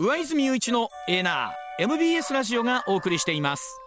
[0.00, 3.80] 上泉雄一のエナー MBS ラジオがお送りしています。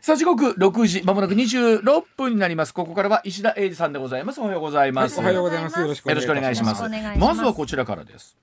[0.00, 1.82] さあ時刻6時まもなく26
[2.16, 2.72] 分になります。
[2.72, 4.40] ここからは石田英二さんでございます。
[4.40, 5.78] おはようございます、おはようございます。
[5.78, 6.82] よろしくお願いします。
[6.82, 7.18] ます。
[7.18, 8.38] まずはこちらからです。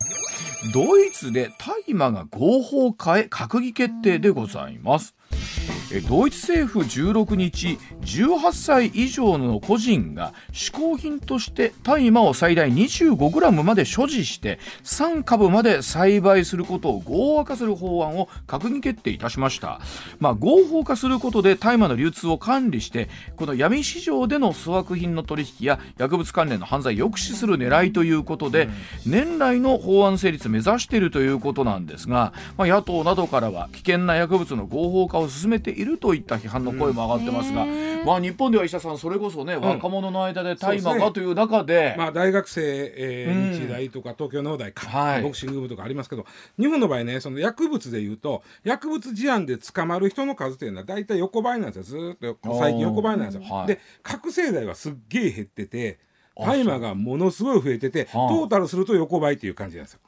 [0.76, 5.16] ドイツで大麻が合法化へ閣議決定でございます。
[5.32, 5.73] え
[6.08, 19.80] ドイツ政府16日18歳以上の個人が嗜好品として大麻を最大 25g まで所持して3株まで栽培することを合法化する法案を閣議決定いたしました、
[20.20, 28.70] まあ、合法化することで大麻の流通を管理してこの闇市場での粗悪品の取引や薬物関連の犯罪を抑止する狙いということで、
[29.06, 37.66] 年内の法案成立目指しているということなんですが、まあ、野党などからは危険な薬物の合法化を進めているといった批判の声も上がってますが、
[38.06, 41.96] まあ、日本では石田さんそれこそね、若者の間で大麻そうですねがという中で。
[41.98, 42.62] まあ大学生、
[42.96, 43.60] えーうん。
[43.60, 45.22] 日大とか東京農大か、はい。
[45.22, 46.26] ボクシング部とかありますけど
[46.60, 51.84] 日本の場合ねその薬物でいうと薬物事案で捕まる人の数というのは大体横ばいなんですよ。
[51.84, 53.44] ずーっと最近横ばいなんですよ。
[53.44, 53.68] はい。
[53.68, 58.32] で覚醒剤はすっげえ減っててあ大麻がものすごい増えててトはあ。
[58.32, 60.00] ータルすると横ばいっていう感じなんですよ。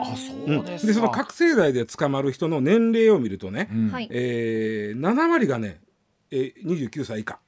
[0.00, 3.90] あそうですか、でその覚醒剤で捕まる人の年齢を見るとね、うん。
[3.90, 4.08] はい。
[4.10, 5.80] えー、7割がね、
[6.30, 7.38] えー、29歳以下。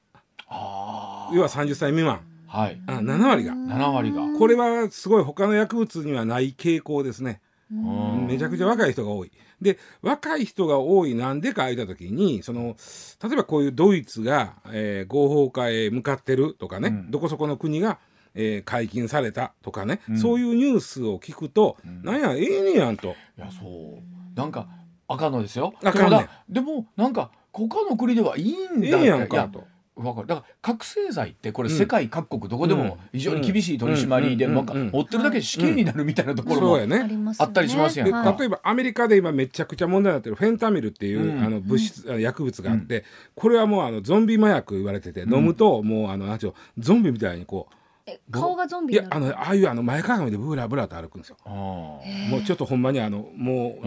[0.48, 2.20] あ要は30歳未満。
[2.48, 2.80] ーはい。
[2.86, 3.52] あ7割が。
[3.52, 7.40] 7割が、これはすごい他の薬物にはない傾向ですね。
[7.70, 8.26] うん。
[8.28, 9.32] めちゃくちゃ若い人が多い。
[9.60, 12.76] で若い人が多いなんでか空いた時にその
[13.22, 17.10] 例えばこういうドイツが、えー合法化へ向かってるとかね、うん。
[17.10, 17.98] どこそこの国が、
[18.34, 20.18] えー解禁されたとかね、うん。
[20.18, 22.02] そういうニュースを聞くと、ん。
[22.02, 23.08] なんやええねやんと。
[23.38, 24.38] いやそう。
[24.38, 24.68] なんか
[25.08, 25.74] あかんのですよ。
[25.82, 26.28] あかんねん。
[26.52, 28.98] でもなんか他の国ではいいんだ。
[28.98, 29.64] ええやんいかと。
[29.96, 30.26] わかる。
[30.26, 31.76] だから覚醒剤ってこれうん。
[31.76, 34.54] 世界各国どこでも非常に厳しい取り締まりで、うん。
[34.54, 34.90] なんかうん。
[34.90, 38.08] 持ってるだけで死刑になるみたいなところも、あったりしますやん。
[38.08, 38.38] ではい。
[38.38, 41.42] 例えばアメリカで今めちゃくちゃ問題になってるフェンタミルっていう、うん。
[41.42, 43.04] あの物質、あ薬物があって、
[43.34, 47.68] これはもうあのゾンビ麻薬言われてて、飲むともうあのなんちゅうのゾンビみたいにこ
[48.08, 49.36] え顔がゾンういやあビになる？
[49.36, 51.36] のああいうあの前かがみでブラブラと歩くんですよ。
[51.44, 52.02] あも
[52.40, 53.86] うちょっとほんまにあのもう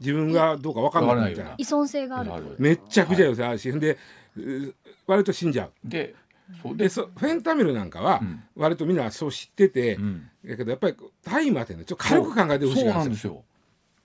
[0.00, 1.54] 自分がどうか分かんないみたいな。
[1.56, 2.56] 依存性がある。
[2.58, 3.98] めっちゃくちゃよさあるし、で
[4.36, 4.74] う
[5.06, 5.72] 割と死んじゃう。
[5.84, 6.14] で
[6.62, 8.42] そうででそフェンタミルなんかはうん。
[8.54, 10.30] 割とみんなそう知ってて、うん。
[10.44, 13.42] だけどやっぱり大麻ってねちょっと軽く考えてほしいそうなんですよ。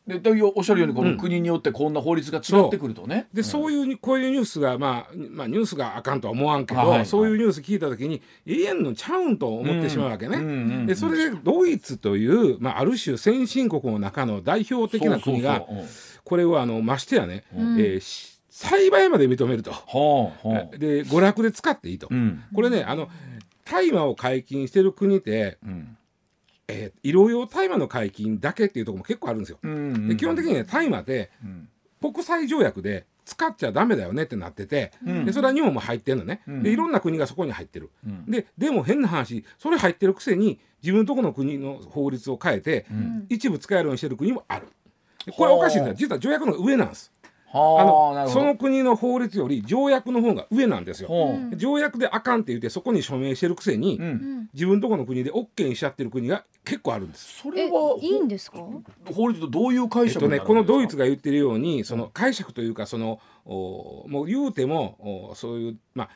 [0.08, 0.20] で
[0.56, 10.38] おっしゃるようにこの国によってこんな法律が違ってくるとね、で、そういうこういうニュースが、まあ、まあニュースがあかんとは思わんけど、はいはいそういうニュース聞いた時に永遠のちゃうんと思ってしまうわけね。
[10.38, 10.86] うんうんうん。
[10.88, 15.88] でそれでドイツという、まあ、ある種先進国の中の代表的な国がそうそうそう。
[16.24, 17.80] これをあのましてやね、ん。
[17.80, 18.31] えーし
[18.62, 19.74] 栽培まで認めると。
[19.74, 20.78] ほうほう。
[20.78, 22.08] で娯楽で使っていいと。
[22.12, 22.44] うん。
[22.54, 23.10] これねあの
[23.66, 25.98] 大麻を解禁してる国って、うん。
[26.68, 29.58] えー医療用大麻の解禁だけっていうところも結構あるんですよ。
[29.64, 31.70] うんで基本的にね大麻ってうん。
[32.00, 35.26] 国際条約で使っちゃダメだよねってなってて、うん。
[35.26, 36.64] でそれは日本も入ってんのね、うん。
[36.64, 38.26] でいろんな国がそこに入ってる、うん。
[38.30, 43.26] ででも変な話それ入ってるくせに自分のとこの国の法律を変えて、ん。
[43.28, 44.68] 一部使えるようにしてる国もある。
[45.26, 47.11] でこれおかしいんだはあ実は条約の上なんです
[47.54, 51.56] あのその国の法律より条約の方が上なんですよ、ほう。
[51.58, 54.50] 条約であかんって言ってそこに署名してるくせに、うん。
[54.54, 57.40] 自分のとこの国で OK にしちゃってる国が結構あるんです。
[57.40, 58.58] えそれは、いいんですか？
[59.14, 60.46] 法律とどういう解えっとね、釈になるんですか？
[60.48, 66.16] このドイツが言ってるようにその解釈というかそのおもう言うてもおそういうまあえ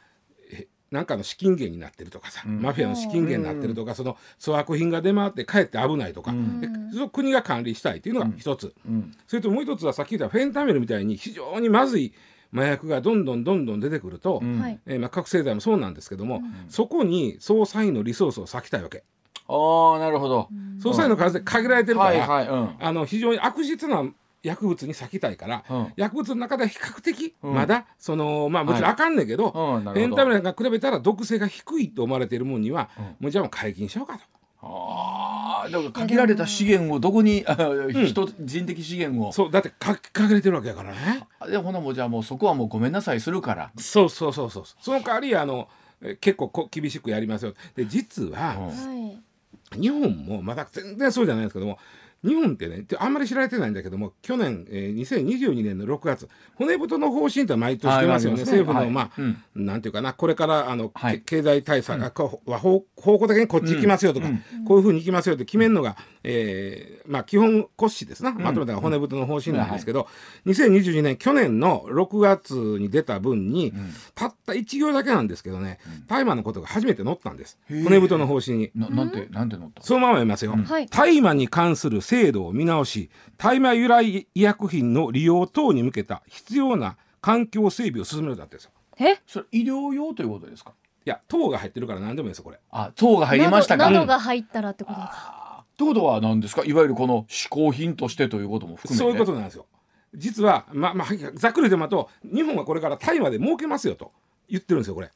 [0.91, 2.61] なんかの資金源になってるとかさ、ん。
[2.61, 6.61] マフィアの資金源になってるとか、その粗悪品が出回ってかえって危ないとか、ん。
[6.61, 9.11] でその国が管理したいっていうのが一つ、うん。
[9.27, 12.13] それともう一つはさっき言ったフェンタミルみたいに非常にまずい
[12.53, 14.59] 麻薬がどんどんどんどん出てくると、うん。
[14.59, 14.79] はい。
[14.85, 19.03] えーまあ、覚醒剤もそうなんですけども、そこに捜査員のリソースを割きたいわけ。
[19.47, 20.49] ああなるほど、
[20.79, 22.75] 捜査員の数で限られてるから、はいはいうん。
[22.79, 24.03] あの非常に悪質な
[24.45, 25.93] 薬物に割きたいから、うん。
[25.95, 27.53] 薬物の中では比較的うん。
[27.53, 29.99] まだ、そのまあもちろんあかんねんけど、うんなるほど。
[30.01, 33.03] エンタメなんか比べたら毒性が低いと思われているもんには、うん。
[33.03, 34.23] もうじゃあもう解禁しようかと。
[34.67, 37.55] ああだから限られた資源をどこに、あ
[38.05, 39.31] 人人的資源を。
[39.31, 41.27] そうだってか限られてるわけやからね。
[41.39, 44.63] あでほなもうじゃあもうそこはもうごめんなさいするから、そうそうそうそう。
[44.79, 45.67] その代わりあの
[46.01, 47.53] え結構こ厳しくやりますよ。
[47.75, 48.67] で実は、うん。
[48.67, 49.79] はい。
[49.79, 51.77] 日本もまだ全然そうじゃないんですけども
[52.25, 58.91] 日本ってねあんまり知られてないんだけども去年、えー、2022年の6月骨太の方針って毎年してますよね、はい政府の、はい。
[58.91, 59.43] まあ、うん。
[59.55, 61.21] なんていうかなこれからあの、はい。
[61.21, 64.27] け経済対策が、こうは方方向的にこっち行きますよとか、
[64.67, 70.07] こういうふうに行きますよって決めるのが、えーまあ、基本骨子ですな、まとめたのが骨太の方針なんですけど、
[70.45, 73.73] 2022年去年の6月に出た分に、
[74.13, 77.57] たった1行だけなんですけどね大麻のことが初めて載ったんです。
[77.69, 78.71] 骨太の方針に。
[78.75, 80.55] ななんてなんて乗ったそのまま読みますよ。
[80.55, 80.87] はい。
[80.87, 88.71] 大麻に関する制度を見直し、大麻由来医薬品の利用等に向けた必要な環境整備を進めるだってですよ。
[88.97, 89.17] え？
[89.27, 90.71] それ医療用ということですか？
[91.05, 92.59] いや、糖が入ってるから何でもいいですよ、これ。
[92.71, 93.89] あ糖が入りましたか？
[93.89, 95.65] などが入ったらってことですか？
[95.73, 96.63] ってことは何ですか？
[96.63, 99.65] いわゆるこの嗜好品としてということも含めてそういうことなんですよ。
[100.13, 104.13] 実は、まあまあ、ざっくりでまと、日本はこれから大麻で儲けますよと
[104.47, 105.11] 言ってるんですよ、これ。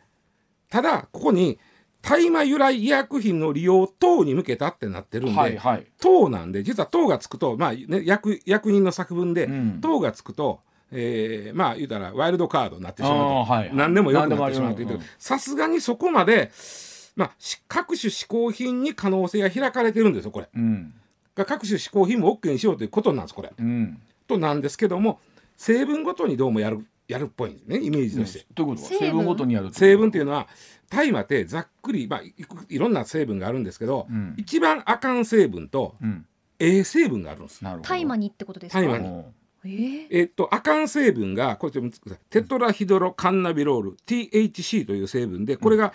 [0.70, 1.58] ただ、ここに、
[2.02, 5.86] 大麻由来医薬品の利用等に向けたってなってるんで、はいはい。
[6.00, 9.82] 糖なんで実は糖がつくと、まあね、役役人の作文で、うん。
[9.82, 10.62] 糖がつくと、
[10.92, 15.00] えーまあ言うたらワイルドカードになってしまうと、はい何でもよくなってしまうという。
[15.18, 16.52] さすがにそこまで、
[17.16, 20.50] まあ、し各種嗜好品に可能性が開かれてるんですよこれ。
[20.56, 20.94] うん。
[21.36, 23.52] が各種嗜好品も OK にしようということなんですこれ。
[23.58, 24.02] うん。
[24.28, 25.20] となんですけども
[25.58, 28.46] 成分ごとにどうもやるやるっぽいんですねイメージとして。
[28.56, 28.82] ということ？
[28.84, 29.00] は成分？
[29.00, 30.48] 成分ごとにやる成分っていうのは
[30.90, 34.36] 大麻ってざっくり、まあ、いくいろんな成分があるんですけど、うん。
[34.38, 36.26] 一番あかん成分とうん。
[36.60, 37.62] ええ成分があるんです。
[37.82, 38.82] 大麻にってことですか？
[38.82, 39.08] 大麻に。
[39.08, 39.26] うん
[39.66, 40.08] えー？
[40.12, 45.92] えっと、アカン成分がこれちょっとテトラヒドロカンナビロール THC という成分でこれが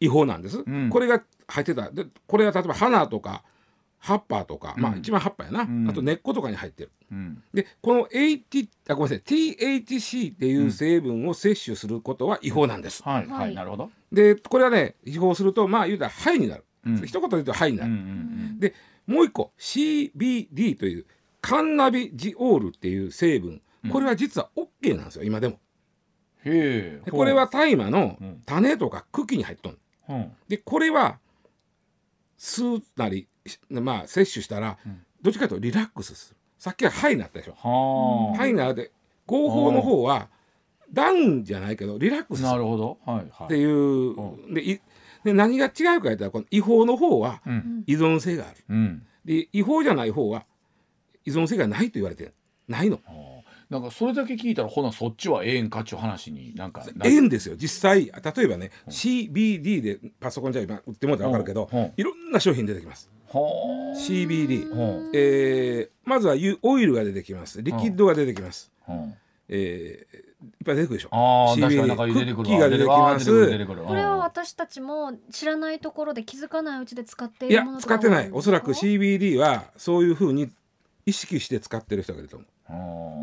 [0.00, 0.88] 違法なんです、ん。
[0.88, 1.90] これが入ってた。
[1.90, 3.42] でこれは例えば花とか
[4.04, 5.88] 葉っぱとか、まあ一番葉っぱやな、ん。
[5.88, 6.92] あと根っことかに入ってる。
[7.10, 7.42] うん。
[7.54, 9.22] でこの AT あごめんなさい。
[9.22, 13.52] THC っていう成分を摂取することは違法なんです、はいははい。
[13.52, 13.90] いなるほど。
[14.12, 16.96] でこれはね違法するとまあ言うたら肺になる、うん。
[17.06, 18.74] 一言で言うと肺になうんうる、んで
[19.06, 21.06] もう一個 CBD という
[21.40, 23.62] カンナビジオールっていう成分。
[23.90, 25.54] これは実は OK なんですよ今でも。
[25.54, 27.02] うんへえ。
[27.06, 28.24] でこれは大麻のう。
[28.24, 28.42] ん。
[28.44, 29.78] 種とか茎に入っとん。
[30.10, 30.32] うん。
[30.48, 31.18] でこれは
[32.38, 33.26] 吸うなりし
[33.68, 34.78] まあ摂取したら
[35.22, 36.36] どっちかというとリラックスする。
[36.58, 37.52] さっきはハイになったでしょ。
[37.52, 38.90] はハイになって
[39.26, 40.28] 合法の方は
[40.92, 42.48] ダウンじゃないけどリラックスする。
[42.48, 42.98] あなるほど。
[43.04, 43.44] はいはい。
[43.44, 44.80] っていうでい
[45.24, 47.84] で何が違うか言ったらこの違法の方はうん。
[47.86, 48.56] 依存性がある。
[48.68, 49.06] うん。
[49.24, 50.44] で違法じゃない方は
[51.24, 52.34] 依存性がないと言われてる。
[52.68, 53.00] ないの。
[53.70, 57.56] なんかそれだけ聞いたらほなそっちはええんかっちゅう話になんかなええんですよ。
[57.56, 61.78] 実際例えばね CBD でパソコンじゃ今売ってもらったら分かるけどうん。
[61.78, 61.92] うん。
[61.96, 63.10] いろんな商品出てきます。
[63.23, 67.62] は CBD えーまずはユオイルが出てきます。
[67.62, 68.70] リキッドが出てきます、
[69.48, 71.08] えーいっぱい出てくるでしょ。
[71.10, 72.36] ああ確かに出てくるわ。
[72.36, 73.86] クッキーが出てきます。
[73.86, 77.50] これは私たちも知らないところで気づかないうちで使ってい。
[77.50, 78.30] いやるものとか使ってない。
[78.30, 80.50] おそらく CBD はそういうふうに
[81.06, 82.53] 意識して使ってる人がいると思うんう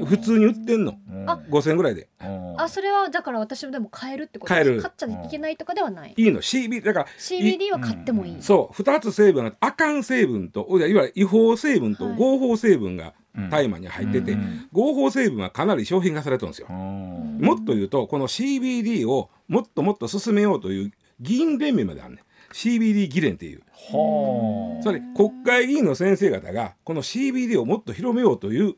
[0.05, 0.95] 普通に売ってんの。
[1.09, 1.29] うん。
[1.29, 2.09] あ5000円ぐらいで。
[2.21, 2.59] うん。
[2.59, 4.53] あそれはだから私もでも買えるってこと？
[4.53, 4.81] 買える。
[4.81, 6.13] 買っちゃいけないとかではない。
[6.15, 6.41] いいの。
[6.41, 8.37] CBD だから CBD は買ってもいい。
[8.41, 8.81] そう。
[8.81, 12.15] 2つ成分があかん成分といわゆる違法成分とはい。
[12.15, 13.49] 合法成分がうん。
[13.49, 14.67] 大麻に入ってて、うん。
[14.73, 16.67] 合法成分はかなり商品化されてるんですよ。
[16.69, 16.73] う。
[16.73, 17.39] ん。
[17.39, 23.61] もっと言うとこの CBD をもっともっと進めようという議員連盟まであるね CBD 議連っていう。
[23.71, 24.81] はあ。
[24.81, 28.75] つまり国会議員の先生方がこの CBD をもっと広めようといううん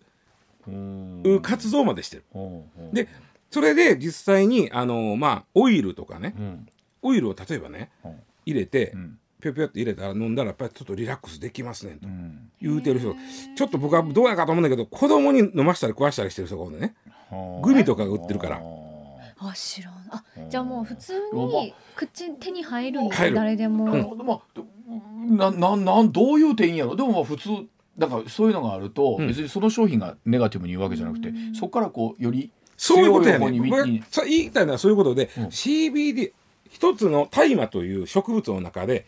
[1.42, 2.24] 活動までしてる。
[2.92, 3.08] で
[3.50, 6.34] それで実際にあのまあオイルとかね。
[6.38, 6.68] うん。
[7.02, 8.20] オイルを例えばねうん。
[8.46, 9.20] 入れてうん。
[9.42, 12.52] ぴょぴょって入れたら飲んだらやっぱりちょっとリラックスできますねんとうん。
[12.62, 13.14] 言うてる人。
[13.56, 16.96] ちょっと僕はどうやかと思うんだけど子供に飲ましたり食わしたりしてる人がおるのね。
[17.30, 17.62] はあ。
[17.62, 18.62] グミとかが売ってるから。
[19.38, 19.94] あ知らん。
[20.10, 24.42] あじゃあもう普通に口手に入るんです誰でも、
[25.28, 26.96] なななんどういう点やろ。
[26.96, 27.50] でもまあ普通
[27.98, 29.28] だからそういうのがあると、うん。
[29.28, 35.44] 別にその商品がネガティブに言うわけじゃなくて、そこからこうよりそういうことやね強い方に僕がにさ言いたいのはそういうことで、うん。
[35.46, 36.32] CBD
[36.70, 39.06] 一つの大麻という植物の中で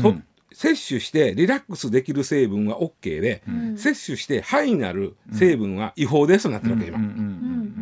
[0.00, 0.24] と、うん。
[0.52, 3.76] 摂取してリラックスできる成分は OK で、ん。
[3.76, 7.04] 摂取して肺になる成分は違法ですとなってるわけ今、うん。
[7.04, 7.06] う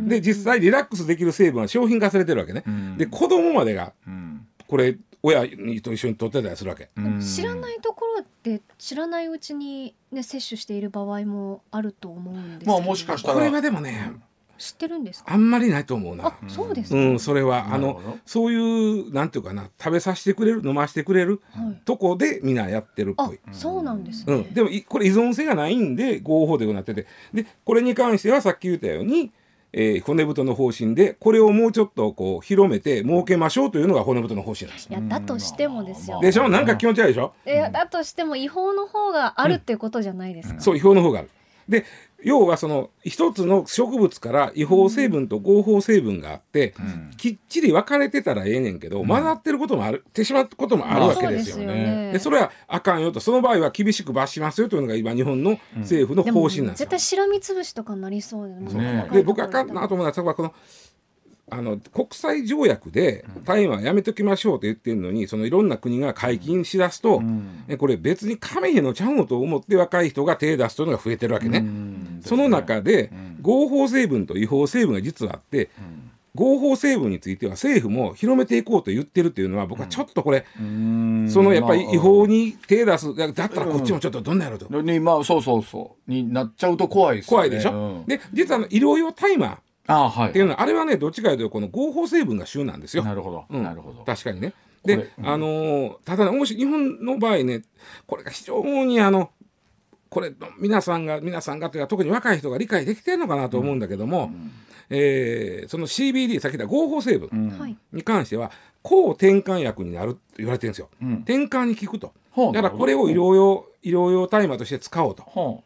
[0.01, 0.09] ん。
[0.09, 2.99] で実際リラックスできる成分は商品化されてるわけね、ん。
[2.99, 4.47] で子供までがうん。
[4.67, 5.43] これ親
[5.83, 13.35] と一緒に取ってたりするわけ、知らないところで知らないうちに、ね、摂取している場合もあると思うんですけどまあもしかしたら。
[13.35, 14.13] これはでもね
[14.59, 15.33] 知ってるんですか？
[15.33, 16.27] あんまりないと思うな。
[16.27, 17.73] あそうですか、うんそれは。
[17.73, 21.81] あのそういうなんていうかな食べさせてくれる飲ませてくれるはい。
[21.85, 23.41] とこでみんなやってるっあぽい。
[23.53, 27.07] そうなんですね、うん、でもいこれ依存性がないんで合法でなってて。
[27.33, 29.31] でこれに関してはさっき言ったように、
[29.73, 36.21] えー骨太の方針でこれをもうちょっとこう広めて設けましょうというのが骨太の方針なんですいやだとしてもですよ。
[36.21, 36.49] でしょ？
[36.49, 37.35] なんか気持ち悪いでしょ？
[37.47, 41.31] いやだとしても違法の方があるっていうことじゃないですか、そう違法の方がある。
[41.69, 41.85] で
[42.25, 46.75] 要はその一つの植物から違法成分と合法成分があって、
[47.17, 51.57] きっちり分かれてたらええねんけど、混ざってることもあるってしまうこともあるわけですよ。
[51.57, 53.21] そうでそれはあかんよと。
[53.21, 56.87] その場合は厳しく罰しますよというのが今日本の政府の方針なんですよ。
[56.87, 56.91] 絶。
[56.91, 58.65] 対しらみつぶしとかになりそうでね。
[58.65, 60.53] 細かいで僕あかんなと思うのは例えばこの
[61.51, 67.23] あの国際条約で大麻はやめときましょうと言ってるのにそのいろんな国が解禁しだすと、
[67.69, 71.65] えこれ別に亀へのちゃうのと思って若い人が手出すというのが増えてるわけね。
[72.23, 75.71] その中で合法成分と違法成分が実はあって、
[76.35, 84.83] 合法成分については政府も広めていこうと言ってるっていうのは僕はちょっとこれ、そのやっぱり違法に手出すだだったらこっちもちょっとどんなやろうと。
[84.83, 88.05] にまあそうそうそうになっちゃうと怖いですよね怖いでしょ、うん。
[88.07, 89.59] で実はあの医療用大麻
[89.89, 93.03] ああはいっていうのはあれはねどっちかというとこの合法成分が主なんですよ。
[93.03, 94.53] なるほど、うんなるほど確かにね。
[94.83, 97.63] これで、あのーただねもし日本の場合ね
[98.07, 99.31] これが非常にあの
[100.11, 104.31] これ皆さんが皆さんがというか特に若い人が理解できてるのかなと思うんだけども、
[104.91, 108.51] えーその CBD さっき言った合法成分はいに関しては
[108.83, 110.89] 抗転換薬になると言われてるんですよ。
[111.03, 112.13] うん転換に効くと。
[112.53, 115.63] だからこれを医療用医療用大麻として使おうと。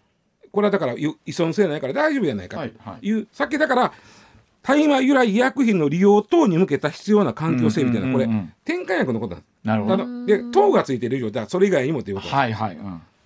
[0.52, 3.06] ほこれはだから依依存性ないから大丈夫じゃないかはいとはい。
[3.06, 3.92] いう、さっきだから
[4.62, 8.44] 大麻由来医薬品の利用等に向けた必要な環境整備というのはこれ、うんうんうん。
[8.44, 9.52] うん転換薬のことなんです。
[9.64, 10.26] うなるほど。
[10.26, 12.28] で糖がついてる以上だそれ以外にもということ。
[12.28, 12.78] はいはい、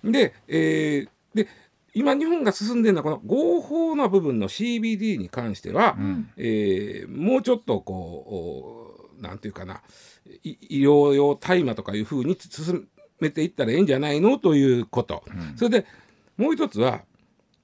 [0.03, 1.47] うん、で,、えーで
[1.93, 6.29] 今日本が進んでるのはこの合法な部分の CBD に関しては、ん。
[6.37, 9.81] えーもうちょっとこうおなんていうかな
[10.43, 12.87] い医療用大麻とかいうふうに進
[13.19, 15.23] めていったらいいんじゃないのということ、
[15.55, 15.85] それで
[16.37, 17.01] もう一つは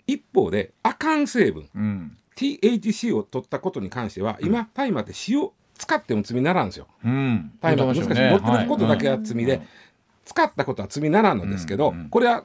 [0.08, 6.88] 一方でアカン成分うん、THC を取ったことに関しては今大麻って塩使っても罪にならんですよ。
[7.04, 9.62] うん、大麻難しい、持ってることだけはが罪で、
[10.26, 12.44] 使ったことは罪にならんのですけど、うんうんこれは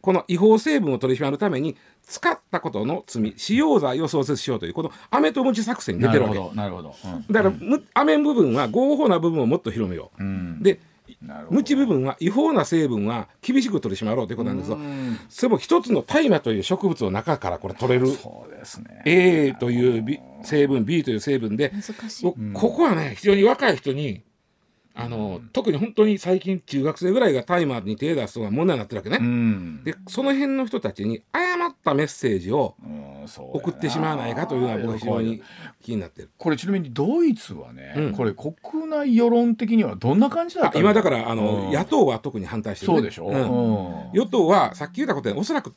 [0.00, 6.34] この違法成分を取り締まるために使ったことの罪使用罪を創設しようというこの飴とムチ作戦に出てるわけ。
[6.34, 7.26] なるほどなるほど、うん。
[7.30, 10.80] だから、む飴部分は合法な部分をもっと広めよう、うん、で
[11.26, 11.56] なるほど。
[11.56, 15.18] ムチ部分は違法な成分は厳しく取り締まろうということなんですけどうん。
[15.28, 19.02] それも一つの大麻という植物の中からこれ取れるそうですね。
[19.04, 22.24] A というビ成分 B という成分で難しい。
[22.24, 24.22] こここはね非常に若い人に
[24.94, 29.18] あの、特に本当に最近中学生ぐらいが大麻に手出すのが問題になってるわけね。
[29.20, 29.84] うん。
[29.84, 32.76] でその辺の人たちに誤ったメッセージを
[33.36, 35.42] 送ってしまわないかというのは僕は非常に
[35.82, 36.30] 気になってる。
[36.38, 38.12] これちなみにドイツはね、うん。
[38.14, 38.54] これ国
[38.86, 41.72] 内世論的にはどんな感じだった今だからあの、うん。
[41.72, 43.32] 野党は特に反対してる、ね、そうでしょ、う。
[43.32, 43.34] ん。
[43.34, 44.10] うん。
[44.12, 45.74] 与党はさっき言ったことでおそらく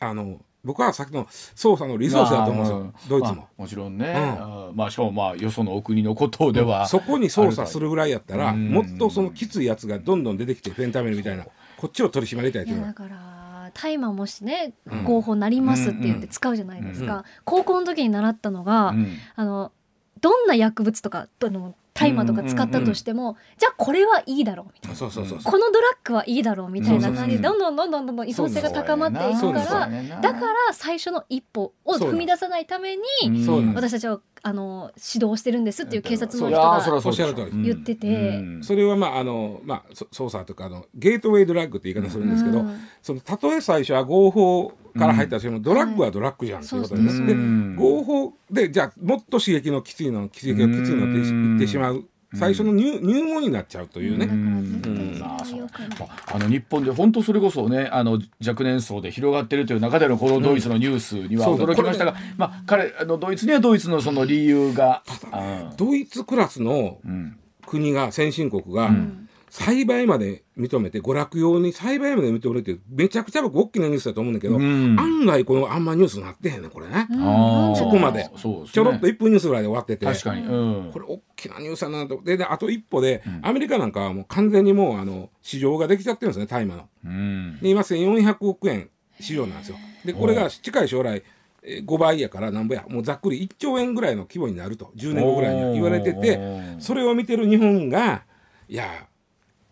[0.00, 3.34] あの僕はさっきの捜査のリソースだと思うんですよ、まあドイツも。
[3.34, 4.16] まあもちろんね、ん。
[4.16, 8.70] あまあしかもまあよそのお国のことでは、そこに捜査するぐらいやったらうん。
[8.70, 11.44] もっとそのきついやつがどんどん出てきてフェンタミルみたいな
[11.76, 12.88] こっちを取り締まりたいというのは。
[12.88, 13.37] いやだから
[13.80, 15.04] 大麻もしねうん。
[15.04, 19.16] 合法なりますって言って使うじゃないですか、高校の時に習ったのが、うん。
[19.36, 19.72] あの
[20.20, 24.96] どんな薬物とかあの大麻とか使ったとしても、じゃあこれはいいだろうみたいな。
[24.96, 29.88] そうそうそうこのドラッグはいいだろうみたいな感じでそどんどんどんどんどんどん依存性が高まっていくから
[30.20, 33.02] だから最初の一歩を踏み出さないために
[33.74, 52.04] 私たちはあの指導してるんですっていう警察のい人がおっしゃる通り言っててうんそれはまああのまあそ捜査とかあのゲートウェイドラッグって言い方するんですけど、うんそのたとえ最初は合法から入ったとしても、ドラッグはドラッグじゃんっていうことで,、そうそうでうん合法でじゃあもっと刺激のきついの刺激がきついのって言ってしまう。
[52.34, 54.28] 最初の入入門になっちゃうというね、
[56.26, 65.02] あの日本で本当それこそねあの若年層で広がってるという中でのこのドイツのニュースには驚きましたが、まあ彼あのドイツにはドイツのその理由が、
[65.32, 67.38] あドイツクラスのうん。
[67.68, 74.98] 国が先進国がん栽培まで認めて娯楽用に栽培まで認めるってめちゃくちゃ僕大きなニュースだと思うんだけど、うん。
[74.98, 77.76] 案外このあんまニュースになってへんねこれね、うん。
[77.76, 78.24] そこまで。
[78.24, 78.30] ね。
[78.36, 80.06] ちょろっと1分ニュースぐらいで終わってて。
[80.06, 80.90] 確かに、うん。
[80.92, 82.20] これ大きなニュースだなと。
[82.22, 86.88] でであと一歩で、アメリカなんかはもう完全にもうあの市場ができちゃってるんですね大麻の。
[87.04, 87.58] うん。
[87.60, 88.90] で今1400億円
[89.20, 89.76] 市場なんですよ。
[90.04, 91.22] でこれが近い将来
[91.62, 92.84] えー5倍やからなんぼや。
[92.88, 94.92] もうざっくり1兆円ぐらいの規模になると。
[94.96, 96.38] 10年後ぐらいには言われてて
[96.78, 98.24] それを見てる日本が
[98.68, 99.08] いや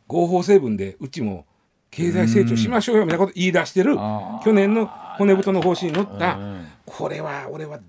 [0.06, 1.46] 合法成分でうちも
[1.90, 3.96] 経済成長しましょうよみたいなこと言い出してる
[4.44, 4.86] 去年の
[5.18, 6.66] 骨太の方針に乗ったうん。
[6.84, 7.80] これは俺は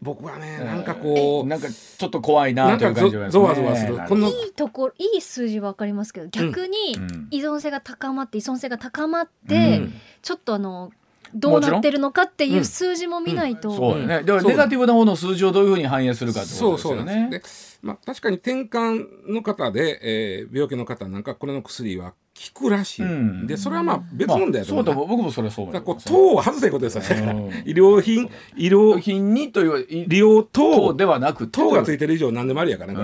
[0.00, 3.98] 僕はねなんかこうなんかちょっと怖いななんというか感じがゾゾワゾワする。
[4.08, 7.28] このいいところいい数字は分かりますけど逆にうん。
[7.30, 9.94] 依存性が高まって依存性が高まって、うん。
[10.22, 10.92] ちょっとあの
[11.34, 14.22] どうなってるのかっていう数字も見ないと、そうよね。
[14.22, 17.28] だからネガティブな方の数字をどういうふうに反映するかってことですそうそうよね。
[17.30, 17.42] で
[17.82, 22.14] まあ確かに転換の方で、えー病気の方なんかこれの薬は
[22.54, 23.04] 効くらしい。
[23.04, 24.92] うんで、それはまあ別まあ問題だと思うな。
[24.92, 26.06] そうと僕もそれはそう思こうます。
[26.08, 27.62] 糖を外せことですよね。
[27.66, 32.98] 医療品、医療品にというい利用糖糖ではなく糖がついいてる以上何でもありやからね。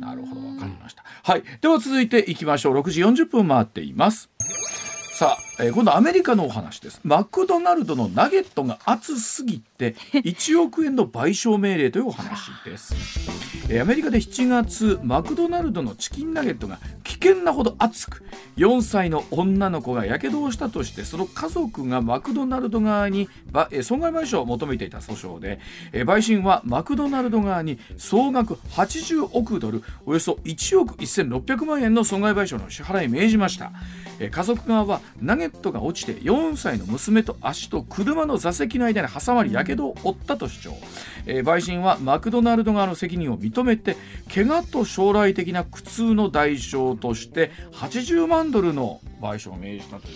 [0.00, 1.04] なるほどわかりました。
[1.22, 1.42] はい。
[1.60, 2.78] では続いていきましょう。
[2.78, 4.28] 6時40分回っています。
[5.16, 7.00] さあ、えー今度アメリカのお話です。
[7.04, 12.94] マクドナルドのナゲットが熱すぎて 1億円の賠償命令というお話です。
[13.68, 18.24] えーアメリカで7月マクドナルドのチキンナゲットが危険なほど熱く
[18.56, 25.60] 4歳の女の子がやけどをしたとしてその家族がマクドナルド側にばえー損害賠償を求めていた訴訟で、
[25.92, 33.70] えー陪審はマクドナルド側に総額80億ドルおよそ1億1600万円の損害賠償の支払いを命じました、
[34.18, 40.74] えー家族側はナゲットが落ちて4歳の娘と足と車の座席の間に挟まりやけどを負ったと主張、
[41.26, 43.96] えー陪審はマクドナルド側の責任を認めて
[44.32, 50.14] 怪我と将来的な苦痛の代償として80万ドルの賠償を命じたという。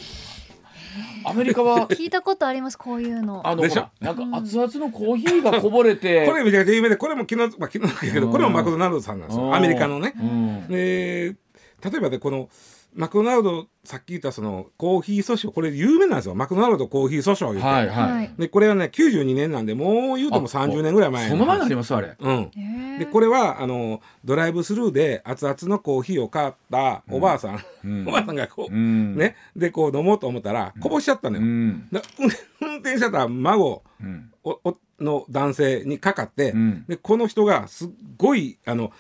[1.25, 3.47] アメリカは聞いたことありますこういうの。
[3.47, 3.83] あのでしょ？
[3.83, 8.33] ほらなんか熱々のコーヒーがこぼれてこれめちゃくちゃ有名で、これも昨日、 まあ昨日だけど、うん。
[8.33, 9.55] これもマクドナルドさんなんですよ。
[9.55, 10.15] アメリカのね。
[10.19, 10.67] うん。
[10.69, 11.37] で、
[11.85, 12.49] 例えばで、この、
[12.95, 16.35] マクドナルド、さっき言ったその、コーヒー訴訟、これ有名なんですよ。
[16.35, 17.61] マクドナルドコーヒー訴訟言って。
[17.63, 18.25] はいははい。
[18.27, 22.17] い、で、これはね、92年なんで、もう言うても30年ぐらい前その前になりまますあれ。
[22.19, 22.51] うん。
[22.99, 28.07] で、これは、あの、ドライブスルーで熱々のコーヒーを買ったおばあさん、うん。
[28.09, 29.17] おばあさんがこう、うん。
[29.17, 31.43] ね、で、こう飲もうと思ったら、こぼしちゃったのよ。
[31.43, 31.89] うん。
[31.93, 34.31] だ運運転してた孫うん。
[34.45, 36.85] おおの男性にかかって、うん。
[36.89, 38.93] でこの人がすっごいあの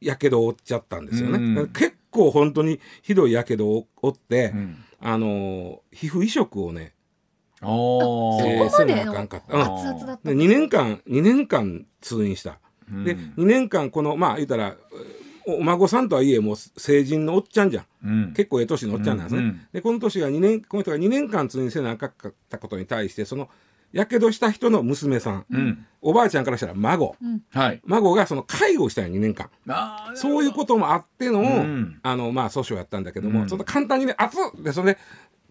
[0.00, 4.76] やけどを負っちゃったんですよね、結構本当にひどいやけどを負って、うん。
[5.00, 6.94] あの皮膚移植をね、
[7.60, 8.46] おー。
[8.46, 9.62] えーそこまでせなあかんかった、うん。
[9.62, 13.04] 熱々だったで2年間2年間通院した、うん。
[13.04, 14.76] で2年間このまあ言ったら
[15.46, 17.84] おお孫さんとはいえもう成人のおっちゃんじゃん。
[18.04, 18.32] うん。
[18.32, 19.66] 結構ええ年のおっちゃんなんですね、うんうん。
[19.72, 23.48] でこの年が2年この人が2年間通院せなあかったことに対してその
[23.92, 25.86] やけどした人の娘さん、うん。
[26.00, 27.14] おばあちゃんからしたら孫。
[27.52, 27.80] はい。
[27.84, 29.50] 孫がその介護をしたよ2年間。
[30.14, 32.00] そういうこともあっての、ん。
[32.02, 33.46] あのまあ訴訟やったんだけども、うん。
[33.46, 34.62] ちょっと簡単にね熱っ！
[34.62, 34.98] でそれで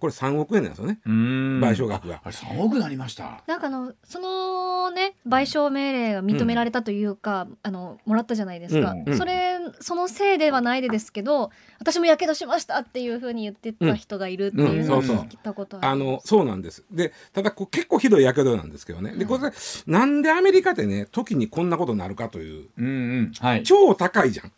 [0.02, 1.60] これ3億円なんですよね、うん。
[1.62, 2.22] 賠償額が。
[2.24, 3.44] あれ3億なりました。
[3.46, 9.18] なんかあのそのね賠償命令が認められたというか、あのもらったじゃないですか、うんうん。
[9.18, 15.26] それそのせいではないでですけど私もやけどしましたっていうふうに言ってた人がいるっていうのをうんそうそう。
[15.28, 16.84] 聞いたことあのそうなんです。
[16.92, 19.12] でただこう結構ひどいやけどなんですけどね。
[19.12, 22.70] でこれでなんでアメリカでね時にこんなことになるかという。
[22.78, 22.90] うんう
[23.22, 23.32] ん。
[23.40, 23.64] はい。
[23.64, 24.52] 超高いじゃん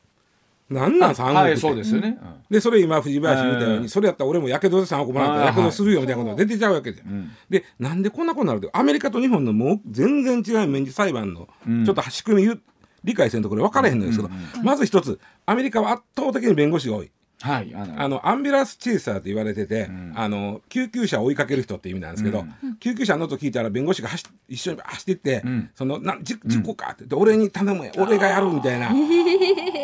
[0.74, 2.18] なんなん3億はいそうですよね。
[2.50, 3.90] でそれ今藤林みたいに、うん。
[3.90, 7.08] それやったら俺もやけどで3億もらったらやけどするよみたいなことが出てちゃうわけじゃん。
[7.08, 7.32] うん。
[7.50, 11.86] でなんでこんなことになるってアメリカと日本のもう全然違う民事裁判のうん。
[11.86, 12.62] ちょっと仕組み言う
[13.04, 14.30] 理解せんところ分からへんのですけど、
[14.64, 17.12] まず一つアメリカは圧倒的に弁護士が多い。
[17.44, 18.02] はいあの。
[18.02, 20.14] あのアンビュランスチェイサーって言われてて、ん。
[20.16, 22.46] あの救急車を追いかける人って意味なんですけど、
[22.80, 25.70] 救急車の音聞いたら弁護士が走っ一緒に走っていって、ん。
[25.76, 28.92] そのなじ事故かって言って、俺に頼むや俺がやるみたいな。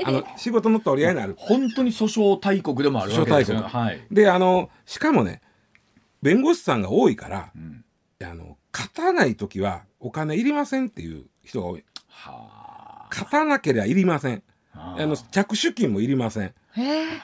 [0.05, 1.35] あの仕事の取り合いになる。
[1.37, 4.07] 本当に訴訟大国でもあるわけですよはい。
[4.09, 5.41] であのしかもね
[6.21, 7.83] 弁護士さんが多いから、ん。
[8.23, 11.83] あの勝たない時はお金いりませんっていう人が多い。
[12.07, 14.43] は勝たなければいりません。
[14.73, 14.95] あ。
[14.97, 16.53] あの着手金もいりません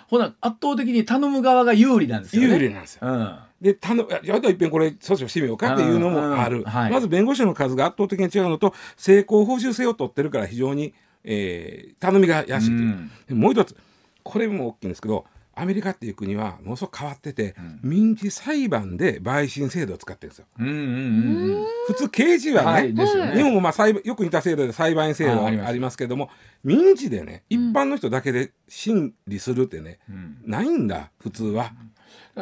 [0.08, 2.48] ほな圧倒的に頼む側が有利なんですよね。
[2.50, 3.08] 有利なんですよ。
[3.08, 3.36] うん。
[3.62, 6.92] で頼むやだいっぺんこれ訴訟してみようかっていうのもある、はい。
[6.92, 13.12] まず弁護士の数が圧倒的に違うのと成功報酬制を取ってるから非常に、えー頼みが安いという、うん。
[13.28, 13.76] でもう一つ
[14.24, 20.46] これも大きいんですけどアメリカっていう国はものすごく変わってて、民事裁判で陪審制度を使ってるんですよ。
[20.60, 21.66] うんうんうんうん。
[21.88, 23.36] 普通刑事はね、はいですよね。
[23.36, 25.98] 日本もまあ裁判よく似た制度で裁判員制度はいあります。
[25.98, 26.30] けども
[26.64, 30.38] 民事でね一般の人だけで審理するってね、ん。
[30.46, 31.72] ないんだ普通は。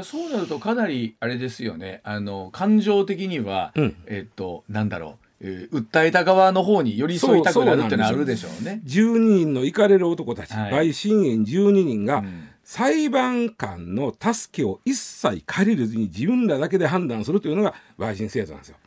[0.03, 2.01] そうなるとかなりあれですよね。
[2.03, 3.95] あの感情的には、うん。
[4.07, 8.81] えっとなんだろう、えー訴えた側の方に寄り添いたくなるってのはあるでしょうね。
[8.85, 10.89] 12人の行かれる男たち、はい。
[10.89, 18.77] 陪審員12人が、うん裁判官の助けを一切借りずに自分らだけで判断するというのが陪審制度なんですよ。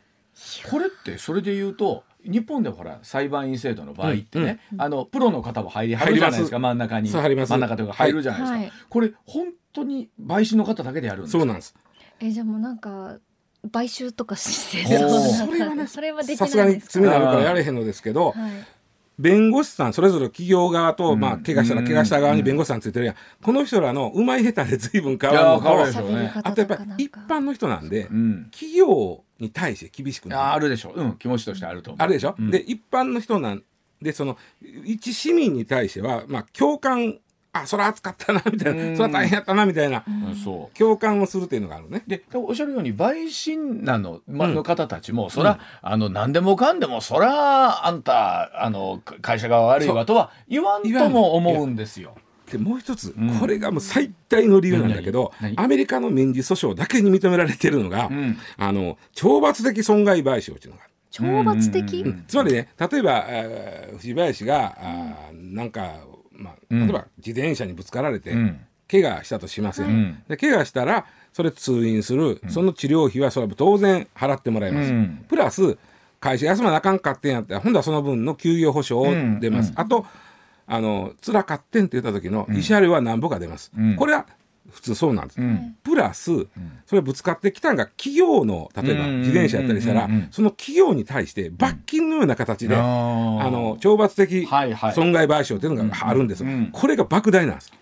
[0.69, 6.69] これってそれで言うと日本でほら裁判員制度の場合ってね、あのプロの方も入りはるじゃないですか入ります。
[6.69, 7.07] 真ん中に。
[7.07, 7.49] そう入ります。
[7.49, 8.71] 真ん中というか入るじゃないですか、はい。
[8.89, 11.39] これ本当に陪審の方だけでやるんですか？
[11.39, 11.73] そうなんです。
[12.19, 13.19] えじゃあもうなんか
[13.71, 18.51] 買収とかしてそうそれはねそれはできさすがにないですか罪になるからやれへんのですけど、はい
[19.19, 21.87] 弁護士さんそれぞれ企業側と、まあ怪我したらうん。
[21.87, 26.31] 怪我した側に弁護士さんついてるやん、この人らのうまい下手で随分変わるのと変わるでしょうね。
[26.35, 28.49] あとやっぱり一般の人なんで、うん。
[28.51, 30.41] 企業に対して厳しくいなる。
[30.41, 30.91] やあるでしょ。
[30.95, 32.03] う、うん、気持ちとしてあると思う。
[32.03, 32.51] あるでしょ、うん。
[32.51, 33.63] で一般の人なん
[34.01, 34.37] でその
[34.85, 37.17] 一市民に対してはまあ共感
[37.61, 38.91] あそれは熱かったなみたいうん。
[38.91, 40.03] なそれは大変やったなみたいな。
[40.77, 42.03] 共感をするっていうのがあるね。
[42.07, 44.55] でおっしゃるように陪審団の,、まうん。
[44.55, 52.15] の方たちも、そら、あの何でもかんでもそらあんたあのか会社が悪いわとは言わんとも思うんですよ。
[52.51, 53.39] でもう一つ、うん。
[53.39, 58.37] これがもう最大の理由なんだけどアメリカの民事訴訟だけに認められてるのが、うん。
[58.57, 60.93] あの懲罰的損害賠償っていうのがある。
[61.11, 62.25] 懲罰的、うん。
[62.27, 65.95] つまりね例えば、えー藤林が、あーなんか、
[66.37, 66.79] まあ、うん。
[66.87, 68.59] 例えば自転車にぶつかられて、うん。
[68.89, 70.23] 怪我したとしません、うん。
[70.29, 75.25] で怪我したらそれ通院する、その治療費はそれは当然払ってもらいます、うん。
[75.27, 75.77] プラス
[76.21, 79.79] 会社休まなあかんかってんやったら今度はその分の休業保障を出ます、うん。
[79.79, 80.05] あと
[80.65, 83.95] あの辛かってんって言った時の慰謝料は何ぼか出ます、うん。
[83.97, 84.25] これは
[84.77, 85.75] 普通そうなんです、うん。
[85.83, 86.47] プラス、
[86.85, 89.19] それぶつかってきたんが企業の例えばうん。
[89.21, 94.93] 自転車やったりしたら、その企業に対して罰金のような形で、あの懲罰的はいはい。
[94.93, 96.69] 損害賠償っていうのがあるんです、うんうん。
[96.71, 97.73] これが莫大なんです。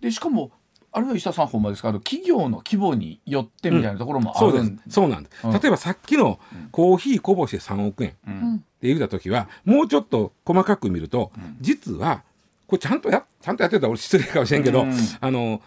[0.00, 0.52] でしかも
[0.92, 1.88] あれは石田さんほんまですか？
[1.88, 4.64] あの企業の規模によってみたいなところもあそうです。
[4.64, 5.52] るん、そうなんです、うん。
[5.52, 6.38] 例えばさっきの
[6.70, 12.22] コーヒーこぼして3億円ってうん言った時はもうちょっと細かく見ると、実は
[12.66, 14.92] これちゃんとやちゃんとやってたら俺失礼かもしれんけど、うん。
[15.20, 15.60] あのまあ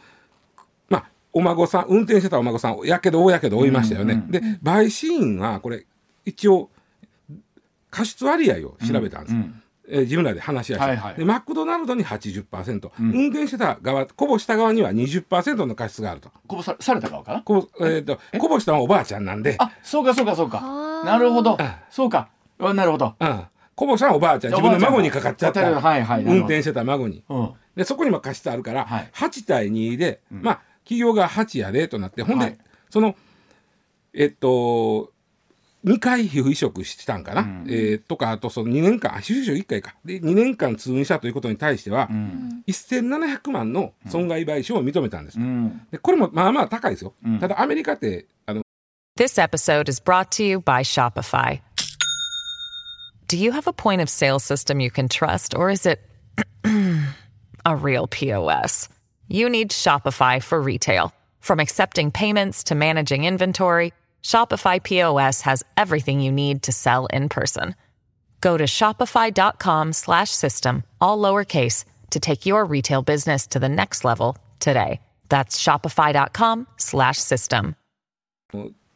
[1.38, 5.86] お孫さん運転してたお孫さんやけど大やけど負いましたよね、うんうんで陪審員はこれ
[6.26, 6.70] 一応
[7.90, 13.12] 過失割合を調べたんです、うんえー自分らで話し合いして、はいはいでマクドナルドに80%、うん。
[13.12, 16.30] 運転してた側こぼした側には20%の過失があると。
[16.46, 17.42] こぼさされた側かな？
[17.42, 19.56] こぼ,、えー、とこぼしたのはおばあちゃんなんで。
[19.60, 20.60] あそうかそうかそうか。
[21.06, 21.56] なるほど。
[21.62, 22.28] あそうか。
[22.60, 23.16] あなるほど。
[23.18, 23.44] うん、
[23.76, 25.62] こぼしたのはおばあちゃん自分の孫にかかっちゃった。
[25.62, 27.24] はいはいなるほど運転してた孫に。
[27.30, 27.54] うん。
[27.78, 29.10] でそこにも過失あるから、はい。
[29.14, 32.58] 8対2で、まあ企業が8やでとなってほんで、はい。
[32.90, 33.16] その
[34.14, 35.12] えっと
[35.86, 37.66] 2回皮膚移植したんかな、うん。
[37.70, 39.96] えーとかあとその2年間あ皮膚移植1回か。
[40.06, 42.64] で2年間通院したということに対しては、うん。
[42.68, 45.82] 1700万の損害賠償を認めたんです、うん。
[45.92, 47.40] でこれもまあまあ高いですよ、うん。
[47.40, 48.62] ただアメリカってあの
[49.18, 51.60] This episode is brought to you by Shopify.
[53.28, 56.00] Do you have a point of sale system you can trust, or is it
[57.66, 58.90] a real POS?
[59.29, 61.13] You need Shopify for retail.
[61.41, 67.29] From accepting payments to managing inventory, Shopify POS has everything you need to sell in
[67.29, 67.75] person.
[68.41, 74.05] Go to shopify.com slash system, all lowercase, to take your retail business to the next
[74.05, 75.01] level today.
[75.29, 77.77] That's shopify.com slash system.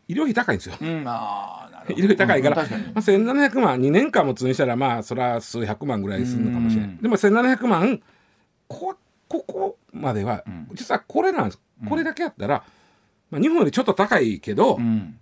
[0.08, 8.00] 医療費高いんですよ、うんあーなるほど医療費高いから、うん確かにまあ、1700万2年間も通院したらまあそれは数百万ぐらいするのかもしれない、うんでも1700万
[8.68, 8.94] こ
[9.28, 10.67] ここ までは、ん。
[10.73, 11.61] 実はこれなんです。
[11.87, 12.63] これだけやったら、
[13.29, 15.17] まあ、日本よりちょっと高いけど、うん。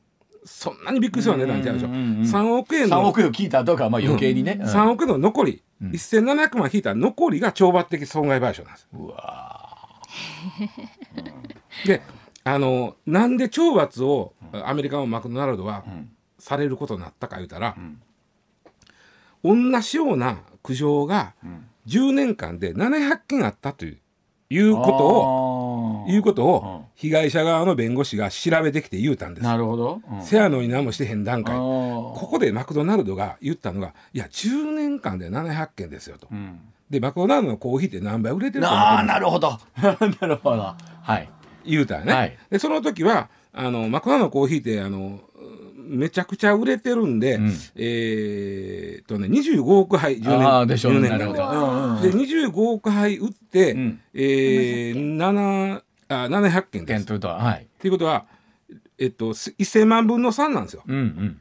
[0.45, 4.65] そんなにびっくりするような値段ちゃうでしょ、うんうんうんうん3億円3の億円を聞いたとかまあ余計にね、うん。
[4.65, 5.89] 3億円の残り、ん。
[5.91, 8.87] 1700万引いた残りが懲罰的損害賠償なんです。
[8.93, 9.77] うわ
[11.85, 12.01] で
[12.43, 14.33] あのなんで懲罰を
[14.65, 16.09] アメリカのマクドナルドはん。
[16.39, 17.75] されることになったか言うたら、
[19.43, 21.33] 同じような苦情が
[21.85, 23.99] 10年間で700件あったという
[24.49, 26.49] いうことををいうことうん。
[26.49, 29.43] を被害者側の弁護士が調べてきて言うたんです。
[29.43, 30.23] なるほど、うん。
[30.23, 31.55] せやのに何もしてへん段階。
[31.55, 32.29] あこー。
[32.31, 36.27] こでマクドナルドが言ったのがいや10年間で700件ですよと。
[36.31, 36.59] うん。
[36.89, 39.51] でマクドナルドのコーヒーって何倍売れてると思ああなるほど。
[39.77, 40.61] なるほど。
[41.03, 41.29] はい。
[41.65, 42.37] 言うたよね、はい。
[42.49, 45.19] でその時はあのマクドナルドのコーヒーってあの
[45.89, 47.53] めちゃくちゃ売れてるんで、うん。
[47.75, 50.47] えーっとね25億杯10年。
[50.47, 53.99] ああでしょう10ねなるほど、うんうんで25億杯売って、うん。
[54.13, 57.05] えー、7あ700件です。
[57.05, 57.63] 検討とははい。
[57.63, 58.25] っていうことは、
[58.97, 60.83] えっと、す1000万分の3なんですよ。
[60.87, 61.37] うんうん。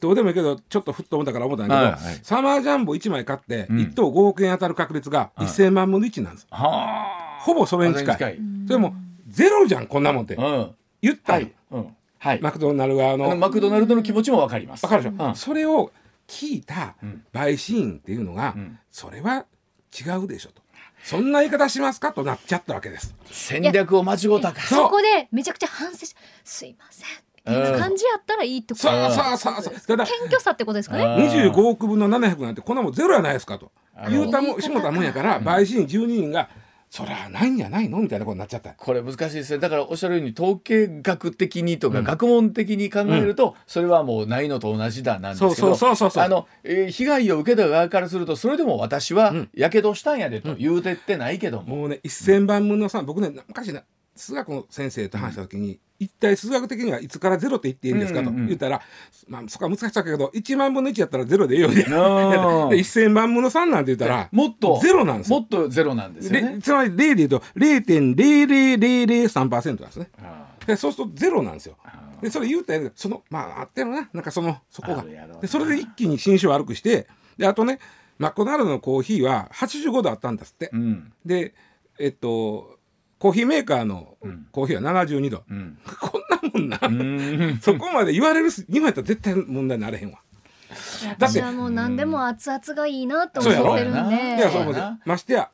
[0.00, 2.20] どうでもいいけどちょっとふっと思ったから思ったんだけど、はいはい。
[2.22, 3.76] サマージャンボ1枚買ってうん。
[3.78, 6.46] 1等5億円当たる確率が1000万分の1なんです。
[6.50, 7.40] はあ。
[7.40, 8.38] ほぼそれに近い。
[8.66, 8.94] それも
[9.28, 10.34] ゼロじゃんこんなもんって。
[10.34, 10.70] うん。
[11.02, 12.40] 言ったのはい、うんはい。
[12.40, 13.36] マクドナルド側あのの。
[13.36, 14.84] マクドナルドの気持ちもわかります。
[14.84, 15.36] わかるでしょ、うん。
[15.36, 15.92] それを
[16.26, 17.24] 聞いたうん。
[17.32, 18.78] 陪審員っていうのが、うん。
[18.90, 19.46] それは
[19.98, 20.62] 違うでしょと。
[21.02, 23.14] そんな言い方しますかとなっちゃったわけです。
[23.30, 24.60] 戦略を間違うたか。
[24.62, 27.06] そこでめちゃくちゃ反省しすいません
[27.78, 29.12] 感じやったらいいってことそう。
[29.12, 29.74] そうそうそう。
[29.86, 31.04] ただ謙虚さってことですかね。
[31.04, 33.70] あー25億分の700なんてこんなもんゼロやないですかと。
[34.10, 36.50] 言うたもしもたもんやから陪審員12人が
[36.88, 38.70] そりゃないんじゃないのみたいなことになっちゃった。
[38.72, 39.58] これ難しいですね。
[39.58, 42.04] だからおっしゃるように統計学的にとか、うん。
[42.04, 49.50] 学問的に考えると、それはもうないのと同じだなんですけどそうそうそうそうあの、えー被害を受けた側からするとそれでも私はうん。
[49.54, 53.84] やけどしたんやでと言うてってないけども、もうね1,000万分の3僕ね昔ね
[54.16, 58.46] 数学の先生と話した時に、一体数学的にはいつからゼロって言っていいんですかとうんうんうん。
[58.48, 58.82] 言ったら、
[59.28, 61.76] まあそこは難しかったけど1万分の1やったらゼロでいいよね。
[61.76, 62.68] であー。
[62.76, 64.78] 1,000万分の3なんて言ったらもっと？
[64.82, 65.38] ゼロなんですよ。
[65.38, 66.54] もっとゼロなんですよね。
[66.56, 70.08] でつまり例で言うと0.00003%なんですね。
[70.22, 71.76] あでそうするとゼロなんですよ。
[72.20, 75.04] でそれ言うたらそのまああったよななんかそのそこが。
[75.40, 77.78] でそれで一気に心象悪くしてであとね
[78.18, 80.70] マクドナルドのコーヒーは85度あったんですって。
[80.72, 81.12] ーうん。
[81.24, 81.54] で
[81.98, 82.75] えっと
[83.18, 84.16] コーヒーメーカーの
[84.52, 85.78] コーヒーは72度、うん。
[86.00, 86.90] こんなもんな、う
[87.52, 87.58] ん。
[87.62, 90.18] そこまで言われる日本やったら絶対問題になれへんわ。
[91.18, 93.66] だって私はもう何でも熱々がいいなってそうやろ？
[93.66, 94.00] 思ってるんで。
[94.00, 94.36] な。
[94.36, 95.50] いやそうましてや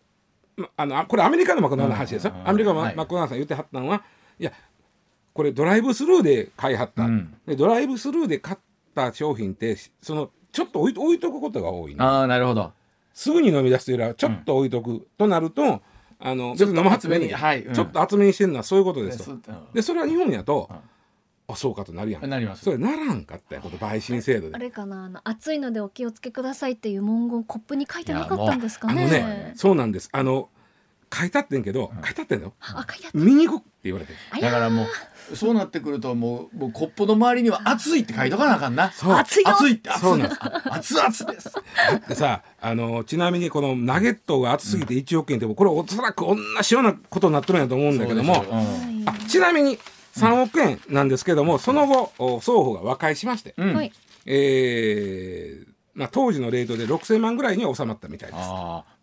[0.57, 2.49] まあのあこれアメリカのマクドナルドの話ですよ、うん。
[2.49, 2.97] アメリカのはい。
[2.97, 4.03] マクドナルドさん言ってはったのは
[4.39, 4.53] いや
[5.33, 7.35] これドライブスルーで買いはった、うん。
[7.47, 8.59] でドライブスルーで買っ
[8.95, 12.73] た商品ってそのちょっと置い置いとくことが多いねああなるほど。
[13.15, 15.83] すぐに飲み出すというよりはちょっと置いとく、となると
[16.25, 17.75] あのちょっと別に飲まはつめに、厚めにはいうん。
[17.75, 19.39] ちょっと厚めにしてるのはそういうことですと。
[19.75, 20.77] でそれは日本やと、うん。
[21.49, 22.65] あそうかとなるやんなります。
[22.65, 24.55] それならんかったよこの陪審制度で。
[24.55, 30.09] あれかなあの暑いのでお気をつけくださいっていう文言コップに書いてなかったんですかあのねねそうなんです。
[30.13, 30.49] あの
[31.13, 32.53] 書いてあってんけど、書いてあってんの？
[32.61, 33.19] あ書いてあった。
[33.19, 34.13] 見に行くって言われて。
[34.41, 34.87] だからも
[35.33, 38.87] うそうなってくるともうもうコップの周りには熱いって書いとかなあかんな。
[38.87, 39.05] 熱
[39.41, 39.51] いよ。
[39.51, 40.03] 熱いって熱い。
[40.03, 40.31] そうなん
[40.71, 41.53] 熱々です。
[42.09, 48.45] でさあのちなみにこのナゲットが熱すぎて1億円ってもこれおそらく同じようなことになってるんやと思うんだけども
[49.07, 49.79] あちなみに
[50.17, 53.55] 3億円なんですけども、その後お双方が和解しまして、
[54.27, 58.49] えーまあ、当時のレートで6000万ぐらいには収まったみたいです。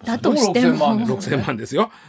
[0.06, 0.76] だとしても。
[0.76, 1.38] 6000万ですね。
[1.38, 1.92] 6000万ですよ。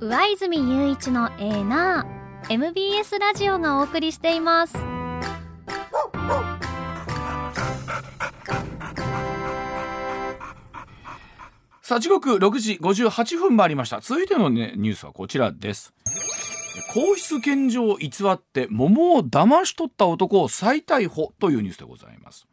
[0.00, 4.72] 上泉雄一のエーナー MBS ラジオがお送りしています。
[11.82, 14.00] さあ時刻6時58分もありました。
[14.00, 15.92] 続いての、ね、ニュースはこちらです
[16.92, 22.48] 皇室献上を偽って桃を騙し取った男を再逮捕というニュースでございます。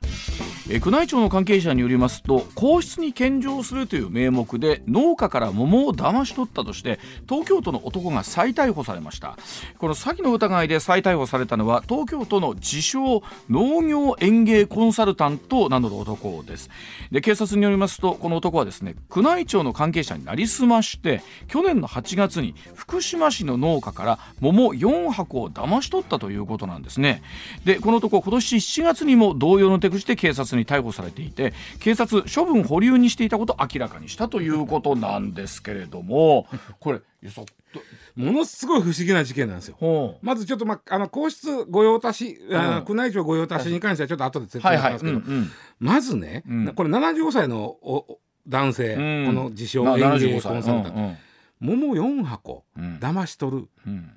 [0.69, 9.37] え宮内庁の関係者によりますと皇室に献上するという名目で農家から桃を騙し取ったとして東京都の男が再逮捕されました。
[9.79, 16.69] この詐欺の疑いで再逮捕されたのは東京都の自称農業園芸コンサルタントを名乗る男です。
[17.11, 27.21] で警察によりますとこの男はですね宮内庁の関係者になりすまして去年の8月に福島市の農家から桃4箱を騙し取ったということなんですね。
[27.65, 36.47] でこの男今年7月にも同様の手口で警察に逮捕されていて警察処分保留にしていたことを明らかにしたということなんですけれども
[36.79, 37.01] これ
[38.15, 40.17] ものすごい不思議な事件なんですよ。
[40.21, 42.81] まずちょっと、まあ、あの皇室御用達、あのう。
[42.81, 45.51] ん宮内庁御用達に関してはちょっと後で説明しますけど、うんうん。
[45.79, 46.73] まずね、うん。
[46.73, 49.25] これ75歳のおお男性、うん。
[49.27, 50.51] この自称な園芸75歳。
[50.51, 51.17] コンサルタント、うん
[51.59, 52.97] 桃4箱うん。
[52.99, 53.67] 騙し取る。
[53.85, 54.11] うん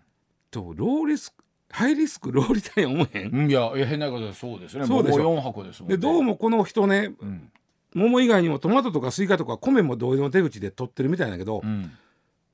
[0.50, 4.86] とローリスクハイリスクローリターン思えへん、うんいやいや変なことでそうですね。
[4.86, 5.22] そうでしょ。
[5.22, 5.96] 桃4箱ですもんね。
[5.96, 7.52] でどうもこの人ねうん。
[7.94, 11.92] 桃以外にもトマトとかスイカとか米も同様の手口で取ってるみたいだけど、うん。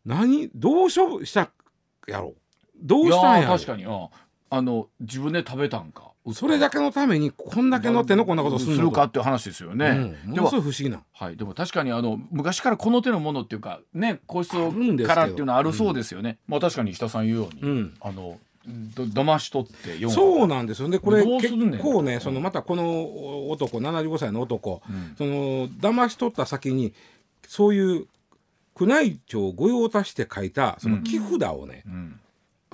[0.05, 1.51] 何どう処分した
[2.07, 2.35] やろ？
[2.77, 3.85] どういしたんや確かに。
[3.85, 4.09] うん
[4.49, 9.05] あの自分で食べたんかそれだけのためにこんだけの手のこんなことするのか。
[9.05, 11.01] っていう話ですよね、うん、ものでもすごい不思議な。
[11.13, 14.53] はい、でも確かにあの昔からこの手のものっていうかね皇室
[15.07, 17.95] からっていうのはあるそうですよね、まあ確かに下さん言うように、うん。
[18.01, 20.99] あのど騙し取って4そうなんですよね。
[20.99, 25.15] これ結構ねそのまたこの男75歳の男、ん。
[25.17, 26.93] その騙し取った先に
[27.47, 28.07] そういう
[28.79, 32.21] 宮内庁御用達して書いたその木札をね、うん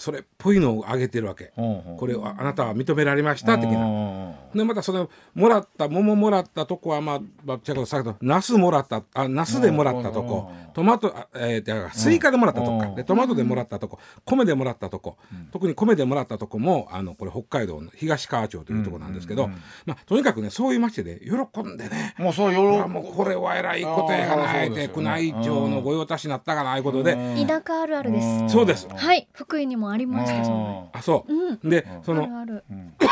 [0.02, 3.78] それっぽいのをあげてるわけ、ほうほうこれはあなたは認められました的な。
[3.78, 10.50] なでまたそのもらった桃もらったとこはまあまあちゃことさけどナスもらったあナスでもらったとこ。
[10.56, 12.86] うんトマトあえー、だからスイカでもらったとこか。
[12.88, 13.98] うんでトマトでもらったとこ。
[14.24, 15.18] 米でもらったとこ。
[15.52, 19.48] 特に米でもらったとこもあのこれ北海道の東川町というところなんですけど、
[19.86, 22.14] まあ、とにかくねそういう町で喜んでね。
[22.18, 22.88] もうそうよ。
[22.88, 27.14] もうこれはえらいことやがなえて宮内庁の御用達になったかなああいうことで。
[27.46, 28.48] 田舎あるあるです。
[28.48, 28.88] そうです。
[28.88, 29.28] はい。
[29.32, 30.44] 福井にもありました。
[30.44, 31.32] そのあそう。
[31.32, 31.58] うん。
[31.68, 32.28] でその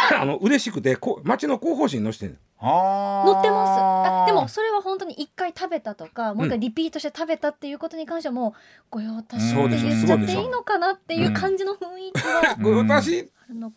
[0.20, 3.80] あの嬉しくてこう町の広報誌に載せてる乗ってます。
[3.80, 8.52] あでもあそれは本当に一回食べたとかもう一回リピートして食べたっていうことに関してはもう
[8.90, 13.30] 御用達ってそうでしょ言っちゃっていいのかなっていう感じの雰囲気は御用達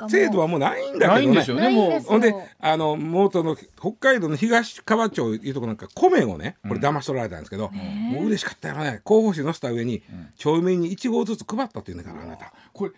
[0.07, 1.15] 制度はもうないんだけどね。
[1.15, 1.89] ないんですよねもう。
[1.89, 9.01] ないんですほんであの元の北海道の東川町いうとこなんか米をねこれ騙し取られたんですけど、もう嬉しかったよね。
[9.05, 10.03] 広報誌載せた上に、
[10.35, 12.53] 町民に1号ずつ配ったっていうんだからあなた。
[12.71, 12.91] これ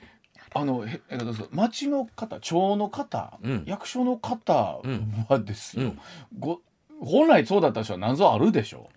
[0.57, 1.19] あのへえ
[1.51, 3.63] 町の方町の方、うん。
[3.67, 4.79] 役所の方
[5.27, 5.99] はですよ、うん。
[6.39, 6.61] ご
[7.01, 8.89] 本来そうだった人は謎あるでしょ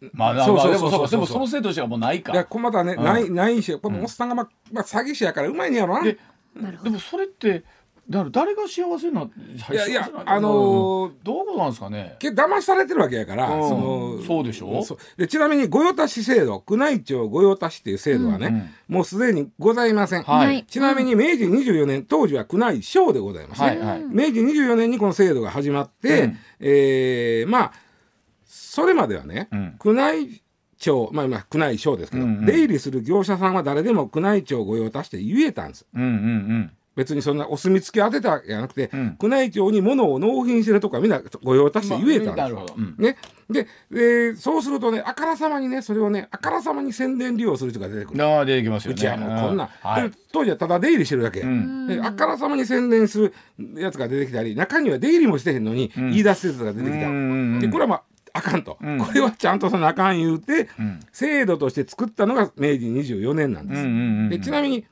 [0.00, 0.10] う。
[0.12, 1.10] まあまあそうそうでもそうそう。
[1.10, 2.32] でもその制度としてはもうないか。
[2.32, 3.04] いやこれまだね、うん。
[3.04, 6.04] ないないしこのおっさんが、まあまあ、詐欺師やからうまいんやろな。
[6.04, 6.16] で
[6.54, 6.90] なるほど。
[6.90, 7.64] でもそれって
[8.08, 9.30] だから誰が幸せない
[9.72, 12.16] いやいやあのーどういうことなんですかね？
[12.18, 13.68] け騙されてるわけやから、うん。
[13.68, 14.82] そのそうでしょ？
[15.16, 20.64] でちなみに御用達制度宮内庁御用達っていう制度はね、もうすでにございません、はい。
[20.66, 24.02] ちなみに明治24年当時は宮内省でございますね、はいはい。
[24.04, 26.38] 明治24年にこの制度が始まって、うん。
[26.60, 27.72] えーまあ
[28.46, 29.78] それまではね、うん。
[29.84, 30.42] 宮内
[30.78, 32.46] 庁まあ今宮内省ですけど、うんうん。
[32.46, 35.86] 出入りする業者さんは誰でも宮内庁御用達って言えたんです。
[35.94, 39.18] うんうん別にそんなお墨付き当てたじゃなくて、うん。
[39.20, 42.94] 宮内庁に物を納品してるとかみんな御用達って言えたんですなるほど、うん。
[42.98, 43.16] ね、
[43.50, 48.24] ででそうするとねあからさまにねそれをねあからさまに宣伝利用する人が出てくる。
[48.24, 48.94] ああ出てきますよね。
[48.94, 50.10] うちはもうこんな、はい。
[50.10, 51.86] で当時はただ出入りしてるだけ、うん。
[51.88, 53.34] であからさまに宣伝する
[53.76, 55.90] やつが出てきたり中には出入りもしてへんのにん。
[56.10, 58.02] 言い出すやつが出てきた、うんでこれはまあ
[58.36, 58.98] あかんと、うん。
[58.98, 61.00] これはちゃんとそのあかん言うて、ん。
[61.12, 64.84] 制度として作ったのが明治24年なんです、でちなみに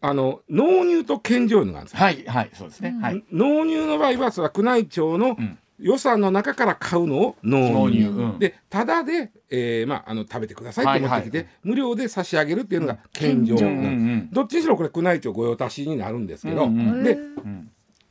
[0.00, 2.04] あの納入と献上のがあるんですよ。
[2.04, 3.24] はいはいそうですね、はい。
[3.32, 5.58] 納入の場合はそれは宮内庁のん。
[5.80, 7.72] 予算の中から買うのを納入。
[7.72, 8.38] 納入うん。
[8.38, 11.46] でただで、えーまあ、あの食べてくださいって持ってきて、はい。
[11.46, 13.56] はい無料で差し上げるっていうのが献上。
[13.56, 13.64] うん。
[13.64, 17.18] うんどっちにしろこれ宮内庁御用達になるんですけど、うんうんで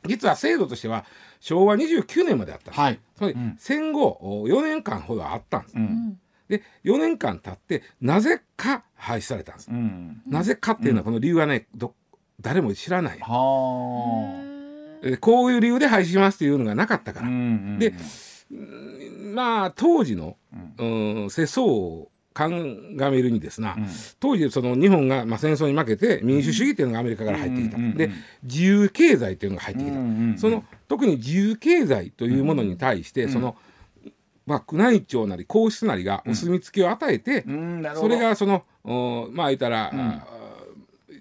[0.06, 1.04] 実は制度としては
[1.40, 3.00] 昭和29年まであったんです、はい。
[3.16, 10.22] つまり戦後4年間ほどあったんです、うんで4年間経ってなぜか廃止されたんです、うん。
[10.26, 11.94] なぜかっていうのはこの理由はねど
[12.40, 14.34] 誰も知らない、こ
[15.46, 17.94] ういう理由で廃止しますっていうのがなかったかあ、ら、んで
[19.34, 20.36] まあ当時の、
[20.78, 23.76] うん、世相を鑑みるにですな、
[24.20, 28.10] 当時その日本がまあ戦争に負けて民主主義っていうのがアメリカから入ってきた、うんうんうんで
[28.44, 30.38] 自由経済っていうのが入ってきた、うんうんうん。
[30.38, 33.56] その特に自由経済というものに対して、その
[34.48, 40.26] まあ、宮内庁なり皇室なりがお墨付きを与えて、うんそれがそのおまあ言ったら、あ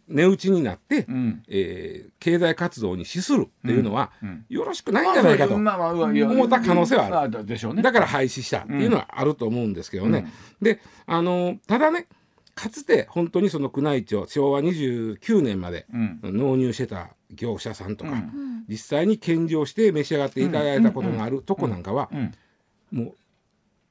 [0.07, 1.43] 値打ちになって、ん。
[1.47, 4.45] えー経済活動に資するっていうのは、ん。
[4.49, 5.55] よろしくないんじゃないかと。
[5.55, 7.31] 思った可能性はある。
[7.31, 7.81] まあでしょうね。
[7.81, 10.27] だから廃止したっていうのはあると思うんですけどね。
[10.61, 12.07] であのただね
[12.55, 16.19] かつて本当にその宮内庁昭和29年までん。
[16.23, 18.65] 納入してた業者さんとか、うん。
[18.67, 22.33] 実際に献上して召し上がっていただいたことのあるとこなんかは、ん
[22.91, 23.13] もう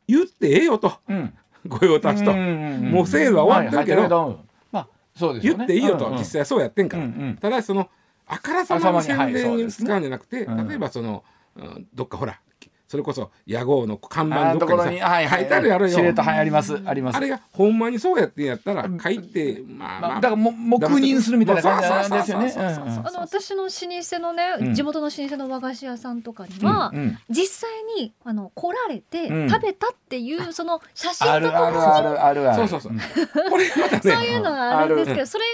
[0.08, 1.34] 言ってええよと、うん。
[1.68, 4.36] 御用達と、うんうんうんもう制度は終わってるけど、はいはい。
[4.72, 5.58] まあそうですよね。
[5.58, 6.18] 言っていいよと、うんうん。
[6.18, 7.36] 実際そうやってんから、うんうん。
[7.36, 7.88] ただその
[8.26, 10.68] あからさまに宣伝に使うんじゃなくて、うん。
[10.68, 11.24] 例えばその、
[11.56, 12.40] うんどっかほら
[12.88, 15.98] それこそ屋号の看あーところ板どっかにさにはいはい書いてあるやろよ。
[16.16, 17.16] ありますあります。
[17.16, 20.20] あれがほんまにそうやってんやったら書いて、まあまあまあ。
[20.20, 22.54] だからも黙認するみたいな感じなんですよね。
[22.56, 24.74] あの私の老舗のね、うん。
[24.74, 27.18] 地元の老舗の和菓子屋さんとかには、うんうん。
[27.28, 29.48] 実際にあの来られてうん。
[29.50, 32.68] 食べたっていうその写真あるとかもあるあるあるある。
[32.68, 35.44] そうそうそう、これまたねそういうのがあるんですけど、それ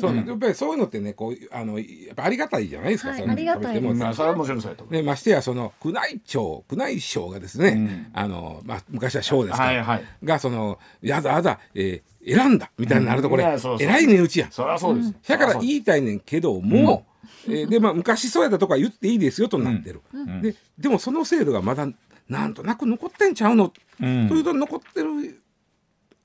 [0.00, 3.98] そうやっぱりそういうのってねこうあのやっぱありがたいじゃないですか、ありがたい食べてもうん。
[3.98, 8.06] まあそれはもちろんそうやとね、ましてやその宮内庁宮内省がですね、うん。
[8.14, 9.70] あのまあ、昔は省ですか。
[9.70, 13.50] ら、がそのやだやだ、えー選んだみたいになるとこれ、うん。
[13.52, 14.46] い値打ちや。
[14.48, 17.04] そりゃそうですだから言いたいねんけども、
[17.48, 20.02] えーでまあ、昔そうやったとこは言っていいですよとなってる、
[20.40, 21.88] ででもその制度がまだ
[22.28, 24.28] なんとなく残ってんちゃうの、うん。
[24.28, 25.41] というと残ってる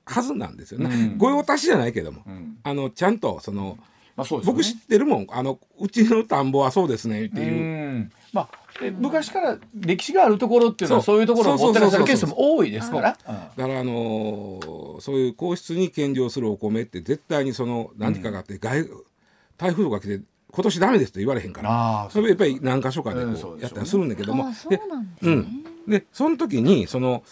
[0.08, 1.18] はずなんですよね、うん。
[1.18, 2.58] 御用達じゃないけども、ん。
[2.62, 3.78] あのちゃんとその
[4.16, 4.56] まあそうですよね。
[4.58, 5.26] 僕知ってるもん。
[5.30, 7.52] あのうちの田んぼはそうですねっていう。
[7.52, 8.12] うん。
[8.32, 8.48] まあ
[8.82, 11.16] え昔から歴史があるところっていうのはそう。
[11.16, 13.18] そういうところを持ってらっしゃるケースも多いですから。
[13.28, 18.84] うんだからあのーそういう皇室に献上するお米って絶対にその何かがあって、外
[19.56, 22.08] 台風とか来て今年ダメですと言われへんから。
[22.10, 24.80] それやっぱり何箇所かでうんこそうやったりするんだけども、うんですね、
[25.22, 27.22] うん、でその時にその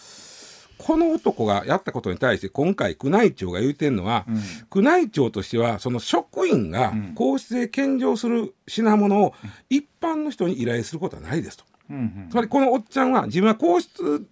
[0.79, 4.27] この男がやったことに対して今回宮内庁が言うてるのは、
[4.75, 9.35] 宮内庁としてはその職員が皇室で献上する品物を
[9.71, 11.65] 一般の人に依頼することはないですと。
[11.91, 14.27] うんうんつまりこのおっちゃんは自分は皇室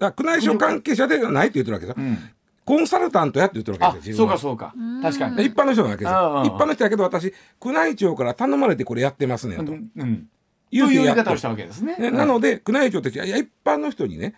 [0.00, 2.18] あ宮内省関係者ではないって言ってるわけですよ、ん。
[2.64, 4.38] コンサルタントやって言ってるわあけですよ自分は。
[4.38, 5.02] そうかそうか。
[5.02, 5.36] 確かに。
[5.36, 6.46] で一般の人なわけですうんうんうん。
[6.46, 10.28] よ一般の人やけど私宮内庁から頼まれてこれやってますねと、うん
[10.70, 11.96] いう言い方をしたわけですね。
[11.96, 14.34] ねなので宮内庁としてはいや一般の人にね、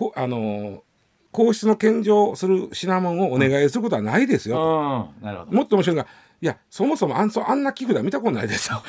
[0.00, 0.80] こあのー
[1.32, 5.24] 皇室の献上する品物をお願いすることはないですよ、うん。
[5.24, 5.52] なるほど。
[5.52, 6.08] もっと面白いのが
[6.42, 8.68] いやそもそもあんそあんな寄付だ見たことないです。
[8.72, 8.82] よ。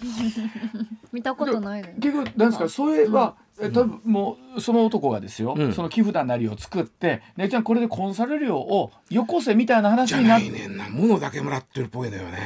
[1.12, 5.74] 見たことないです結局なんですかそれは、え多分もうその男がですよ、うん。
[5.74, 10.88] その寄付団なりを作って「姉ちゃんこれでコンサル料をよこせ」みたいな話じゃになってないねんな。
[10.88, 12.38] 物だけもらってるっぽいのよね。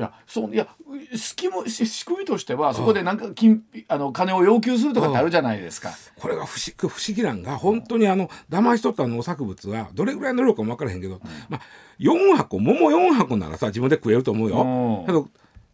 [0.00, 0.66] いやそういや
[1.14, 5.90] 仕組みし仕組みとしてはそこでなんか金あの金を要求するとかってあるじゃないですか。
[6.16, 11.20] これが不思不思議なんが本当にあの騙し取った農作物はどれぐらいの量かも分からへんけど、
[11.50, 11.60] まあ、
[11.98, 15.24] 4箱桃4箱ならさ自分で食えると思うよ。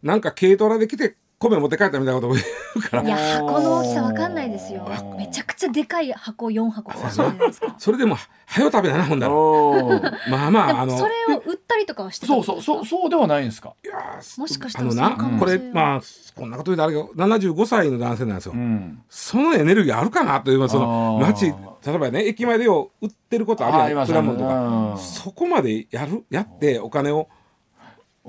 [0.03, 2.43] なんか軽トラで来て米持って帰ったみたいなことも言
[2.75, 3.03] うから。
[3.03, 4.87] いや箱の大きさわかんないですよ。
[5.17, 7.75] めちゃくちゃでかい箱4箱かもしれないですか。
[7.77, 8.15] それでも
[8.47, 10.31] 「はよ食べななほんだらおー。
[10.31, 13.73] まあまでああのもそれを売ったりとかはしてたそうそうそうそうではないんですか？
[13.85, 16.01] いやーもしかしたあのならこれまあ
[16.35, 16.93] こんなこと言うとあれ
[17.27, 18.53] が75歳の男性なんですよ。
[18.53, 21.53] うん、そのエネルギーあるかなというまあその街
[21.85, 24.55] 例えばね駅前でよ売ってることあるやんあります果物とか。
[24.55, 24.97] うん。
[24.97, 27.27] そこまでやるやってお金を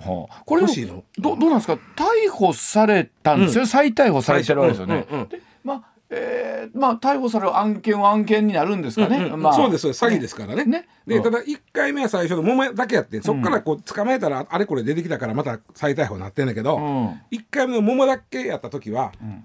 [0.01, 1.75] はあ、これどどうなんですか？
[1.97, 5.07] 逮捕されたんですよ、再逮捕されてるわけですよね。
[5.11, 5.29] うんうんうん。
[5.29, 9.17] でまあえーまあ逮捕される案件は案件になるんですかね。
[9.19, 9.43] うんうん。
[9.43, 10.65] まあ、そうです詐欺ですからね。
[10.65, 10.87] ね。
[11.07, 11.15] うん。
[11.17, 17.07] でただ1回目は最初の桃だけやってそこからこう捕まえたらあれこれ出てきたからまた再逮捕になってんだけど、うん。
[17.31, 19.45] 1回目の桃だけやった時は、ん。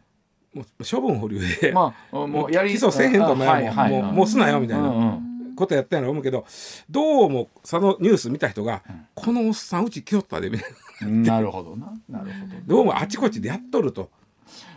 [0.54, 4.02] もう処分保留で、まあもうやり起訴せえへんとお前はもう,、はいはい。
[4.04, 4.84] もうもうすなよみたいな。
[4.84, 6.46] うんうんことやったんやろ思うけど
[6.90, 8.84] どうもそのニュース見た人が、
[9.16, 11.94] このおっさんうち来よったでみたいななるほどな。
[12.10, 12.76] なるほど。
[12.76, 14.10] どうもあちこちでやっとると。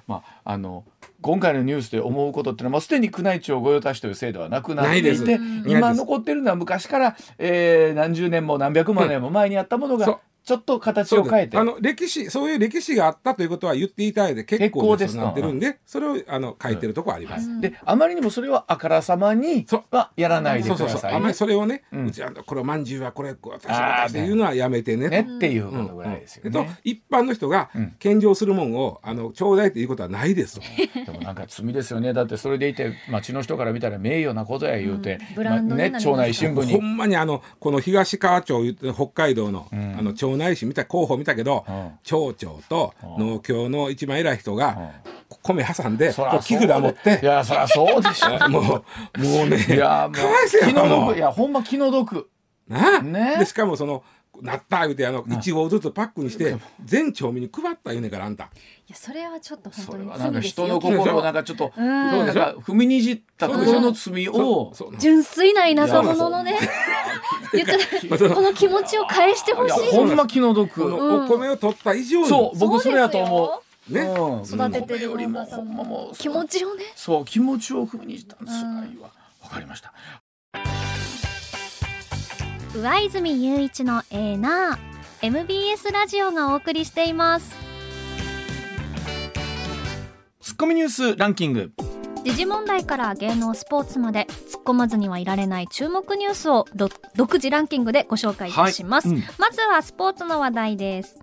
[0.07, 0.85] まああの
[1.21, 11.59] 今回のニュースで思うことっていうのはもうすでに宮内庁御用達という制度はなくなってないてうん今残ってるのは昔から、えー何十年も何百万年も前にあったものがちょっと形を変えて。
[11.59, 17.61] あの歴史そういう歴史があったということは言っていただいて結構で結構ですなってるんでそれをあの書いてるとこあります。
[17.61, 20.93] であまりにもそれはあからさまにはやらないでくださいね。
[20.93, 25.37] そうそうあんまりそれをね、ううんちあのこれまんじゅうはこれこう私はっていうのはやめてねねと。
[25.37, 26.79] っていううんことぐらいですよね。
[26.85, 27.97] 一般の人がうん。
[27.99, 30.61] 献上するもんをあのちょうだいっていうことはないです。
[30.61, 30.63] と。
[31.05, 32.13] でもなんか罪ですよね。
[32.13, 35.91] だってそれでいて町の人から見たら名誉なことや言うて、ね。
[35.99, 36.79] 町内新聞ほに。
[36.79, 39.97] んまにあのこの東川町言って北海道の,、ん。
[39.99, 41.91] あの町内市見た候補見たけど、うん。
[42.03, 44.93] 町長と農協の一番偉い人が
[45.43, 47.21] 米挟んで木札持って。
[47.23, 48.49] いやそりゃそうでしょ。
[48.49, 52.29] もうもうねいやもうかわいそうや気のもう毒いやほんま気の毒。
[52.69, 53.03] なあ？
[53.03, 53.37] ね。
[53.39, 54.03] でしかもその
[54.43, 58.49] なった言うてあの1合ずつパックにして全町民に配った言うねんからあんたい
[58.89, 60.67] やそれはちょっと本そ当にれはなんか罪ですよ。
[60.67, 61.87] 人の心をなんかちょっとうん。
[61.87, 66.59] なんか踏みにじったとこの罪を純粋な田舎者のね
[67.53, 67.69] 言っ
[68.35, 69.91] この気持ちを返してほしい。
[69.93, 70.85] ほんま気の毒。
[70.85, 72.29] お米を取った以上に。
[72.29, 73.93] そう僕それやと思う。
[73.93, 74.03] ね。
[74.03, 74.43] うん。
[74.43, 76.05] 育ててる米よりもほんまも。
[76.07, 76.85] うの気持ちをね。
[76.95, 79.11] そう気持ちを踏みにじったんです辛いわ
[79.43, 79.93] わかりました
[82.77, 87.57] 上泉雄一のエーナー MBS ラジオがお送りしています。
[90.41, 91.73] ツッコミニュースランキング。
[92.23, 99.17] 時事問題から芸能スポーツまで突っ込まずにはいられない注目ニュースをど独自ランキングでご紹介いたします、はい。
[99.17, 99.25] うん。
[99.39, 101.17] まずはスポーツの話題です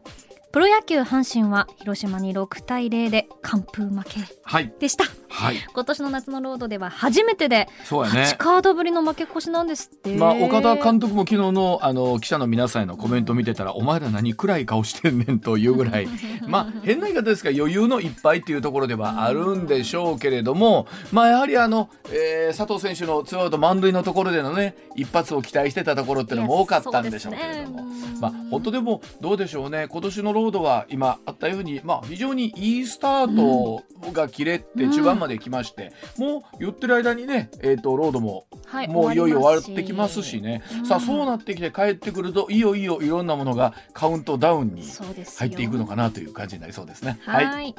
[0.53, 4.71] プロ野球阪神は広島に6対0で完封負けはい。
[4.79, 5.05] でした。
[5.27, 5.55] はい。
[5.73, 8.21] 今年の夏のロードでは初めてでそうやね。
[8.21, 16.07] 8カードぶりの負け越しなんですって、まあ、岡田監督も昨日のあの記者の皆さんへのコメント見てたら、お前ら何暗い顔してんねんというぐらい、
[16.47, 27.81] まあ、変な言い方ですが余裕のいっぱいっていうところではあるんでしょうけれども、まあ、やはりあの、えー佐藤選手のツーアウト満塁のところでのね一発を期待してたところっていうのも多かったんでしょうけれども。
[27.81, 27.93] ね。
[28.21, 29.87] まあ、本当でもどうでしょうね。
[29.89, 44.83] 今年のロードは今あったように、まあ、非常にいいスタートが切れて中盤まで来まして、もう言ってる間にね、えー、とロードもはいもういよいよ終わってきますしね、さあそうなってきて帰ってくるといよいよいろんなものがカウントダウンに
[45.37, 47.19] 入っていくのかなという感じになりそうですね。
[47.21, 47.75] はい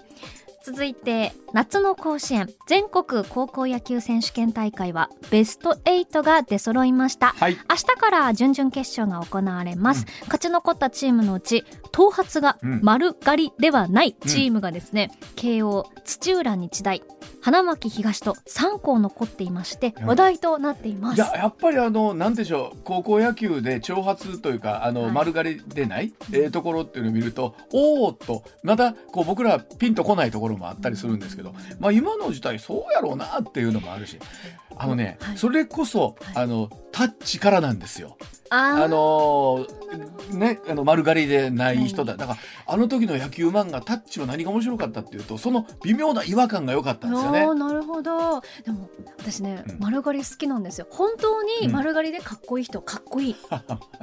[0.64, 7.34] 続いて夏の甲子園全国高校野球選手権大会はベスト8が出揃いました。
[7.38, 7.58] はい。
[7.68, 12.80] 明日から準々決勝が行われます、勝ち残ったチームのうち頭髪がうん。
[12.82, 17.02] 丸刈りではないチームがですね、慶応土浦日大
[17.44, 20.06] 花巻東と3校残っていましてうん。
[20.06, 21.16] 話題となっています。
[21.16, 25.12] いややっぱりあのなんでしょう高校野球で長髪というかあの、はい。
[25.12, 34.18] 丸刈りでない、えーところっていうのを見るとおおっとまたこう僕らピンとこないところもあったりするんですけど、まあ、今の時代そうやろうなっていうのもあるし
[34.76, 35.36] あのね、はい。
[35.36, 36.44] それこそ、はい。
[36.44, 38.16] あのタッチからなんですよ。
[38.54, 39.84] あのー
[40.34, 42.16] ねあの丸刈りでない人だ。
[42.16, 47.54] だからあの時の野球漫画タッチは何が面白かったっていうとその微妙な違和感が良かったんですよね。
[47.54, 48.40] なるほど。
[48.64, 48.88] でも
[49.18, 49.78] 私ね、うん。
[49.80, 50.86] 丸刈り好きなんですよ。
[50.90, 53.36] 本当に丸刈りでかっこいい人かっこいい、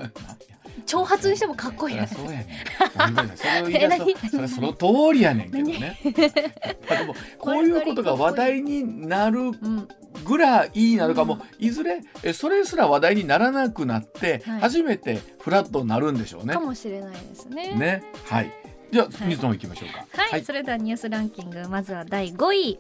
[0.86, 1.96] 長髪にしてもかっこいい。
[1.96, 4.00] そりゃそうやね
[4.30, 6.00] それその通りやねんけどね。
[7.40, 9.88] こういうことが話題になるうん
[10.24, 11.40] ぐらいなのかも。
[11.60, 14.62] いずれえそれすら話題にならなくなってはい。
[14.62, 16.54] 初めてフラットになるんでしょうね。
[16.54, 16.60] か。
[16.60, 17.74] もしれないですね。
[17.74, 18.04] ね。
[18.26, 18.52] はい。
[18.92, 19.28] じゃあはい。
[19.30, 20.06] 水野行きましょうか。
[20.32, 21.68] はい、それではニュースランキング。
[21.70, 22.80] まずは第5位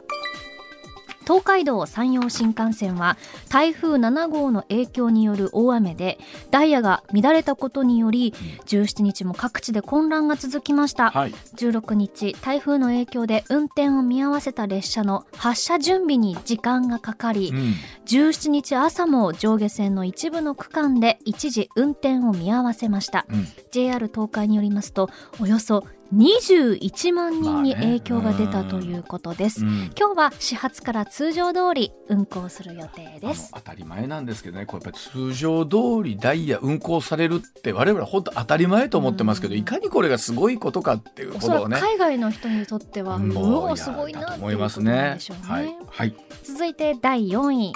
[1.23, 3.17] 東海道山陽新幹線は
[3.49, 6.17] 台風7号の影響による大雨で
[6.49, 8.33] ダイヤが乱れたことにより
[8.65, 11.31] 17日も各地で混乱が続きました、はい。
[11.55, 17.73] 16日台風の影響で運転を見合わせた列車の発車準備に時間がかかり、うん。
[18.05, 23.47] 17日朝も上下線の一部の区間で一時運転を見合わせました、うん。
[23.71, 25.09] JR 東海によりますと
[25.39, 29.91] およそ21万人にまあね影響が出たということです、うん。
[29.97, 33.51] 今日は始発から通常通り運行する予定です。
[33.53, 39.59] 当たり前なんですけどねこれやっぱり通常通りダイヤ運行されるって我々は本当当たり前と思ってますけど、うん。
[39.59, 41.77] いかにこれがすごいことかっていうことをね。
[41.77, 44.91] く海外の人にとっては、うもおすごいなっていう思いますね。
[44.91, 46.15] ねはいはい。
[46.43, 47.73] 続いて第4位。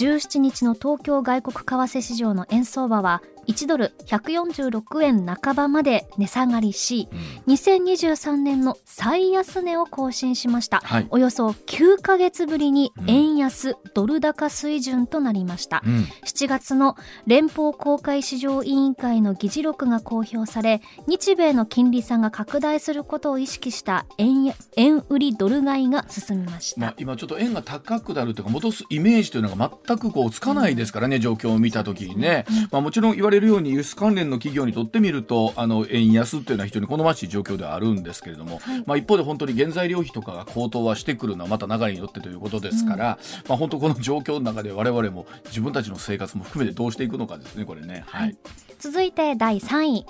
[0.00, 7.08] 17日の東京外国為替市場の円相場は1ドル146円半ばまで値下がりし
[7.46, 7.54] うん。
[7.54, 11.06] 2023年の最安値を更新しました、はい。
[11.10, 16.06] およそ9ヶ月ぶりに円安、ドル高水準となりました、うん。
[16.24, 16.96] 7月の
[17.26, 43.18] 連邦公開市場委員会の議事録が公表され日米の金利差が拡大することを意識した円や円売りドル買いが進みました、まあ、今ちょっと円が高くなるというか戻すイメージというのが全くこうつかないですからね、状況を見たときにね、まあ、もちろん言われるように輸出関連の企業にとってみるとあの円安っていうのは非常に好ましい状況ではあるんですけれども、まあ、一方で本当に原材料費とかが高騰はしてくるのはまた流れによってということですから、
[43.48, 48.04] まあ、本当この状況の中で我々も自分たちの生活も含めてどうしていくのかですねこれね。
[48.06, 48.36] はい、
[48.78, 50.06] 続いて第3位。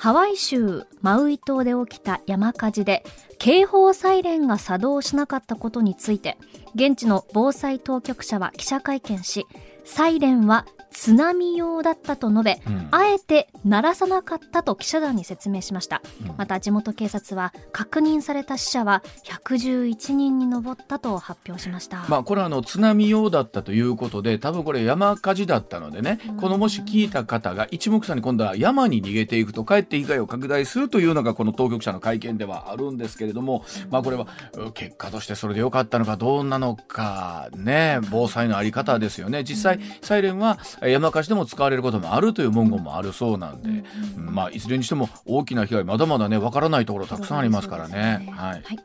[0.00, 3.04] ハワイ州マウイ島で起きた山火事で
[3.38, 6.38] 警報サイレンが作動しなかったことについて
[6.74, 9.46] 現地の防災当局者は記者会見し
[9.84, 12.88] サイレンは津波用だったと述べ、うん。
[12.90, 16.34] あえて鳴らさなかったと記者団に説明しました、うん。
[16.36, 39.44] また地元警察は確認された死者は111人に上ったと発表しました、まあ、これはあの津波用だったということで多分これ山火事だったのでねこのもし聞いた方が一目散に今度は山に逃げていくとかえって被害を拡大するというのがこの当局者の会見ではあるんですけれども、まあ、これはう結果としてそれでよかったのかどうなのかね防災のあり方ですよね。
[39.44, 39.69] 実際
[40.02, 43.68] サイレンはえ山火事でも使われることもあるという文言もあるそうなんで、
[44.16, 48.28] うんまあ、いずれにしても大きな被害まだまだねわからないところたくさんありますからね。
[48.32, 48.62] はい。
[48.62, 48.78] はい、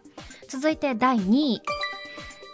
[0.48, 1.62] 続いて第2位。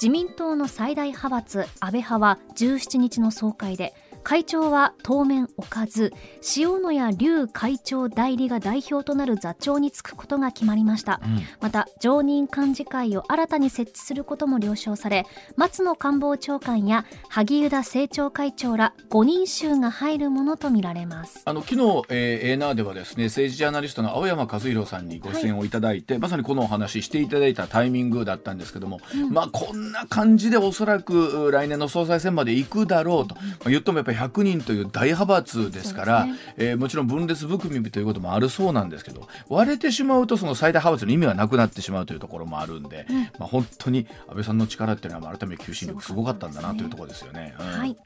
[0.02, 3.94] 自民党の最大派閥安倍派は17日の総会で
[4.24, 6.14] 会長は当面置かず
[6.58, 11.42] 塩谷隆会長代理が代表となる座長に就くことが決まりました、うん。
[11.60, 21.42] また常任幹事会を新たに設置することも了承され松野官房長官や萩生田政調会長ら5人衆が入るものとみられます。
[21.46, 29.00] あの昨日、えー、エーナーではですね政治ジャーナリストの青山和弘さんにご出演をいただいて、まさにこのお話ししていただいたタイミングだったんですけども、
[29.30, 43.06] まあこんな感じでおそらくう来年の総裁選まで行くだろうと、まあ、言ってもやっぱり100人という大派閥ですからそうでえーもちろん分裂含みということもあるそうなんですけど割れてしまうとその最大派閥の意味がなくなってしまうというところもあるんで、
[43.40, 47.56] まあ、本当に安倍さんの力っていうのは改めて求心力すごかったんだなというところですよね。
[47.60, 47.98] うんはい。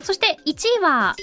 [0.00, 1.14] そして1位は、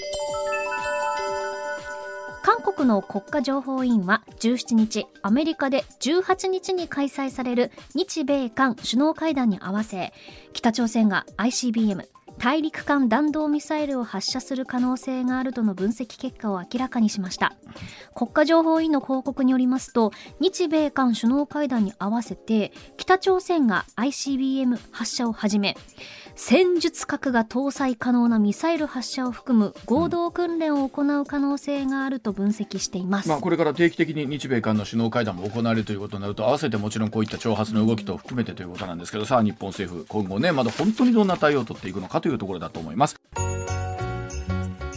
[2.42, 10.12] 韓国の国家情報院は17日、アメリカで18日に開催される日米韓首脳会談に合わせ、
[10.52, 12.08] 北朝鮮が ICBM、
[12.40, 17.52] 大陸間弾道ミサイルを発射する可能性があるとの分析結果を明らかにしました。
[18.14, 20.10] 国家情報院の報告によりますと、
[20.40, 25.76] 日米韓首脳会談に合わせて、北朝鮮が ICBM 発射をはじめ、
[26.42, 33.28] 戦術核が搭載可能なミサイル発射を含む合同訓練を行う可能性があると分析しています。
[33.28, 43.16] まあ、これから定期的に日米韓の首脳会談も行われるということになると合わせてもちろんこういった挑発の動きと含めてということなんですけどさあ日本政府今後ねまだ本当にどんな対応を取っていくのかというところだと思います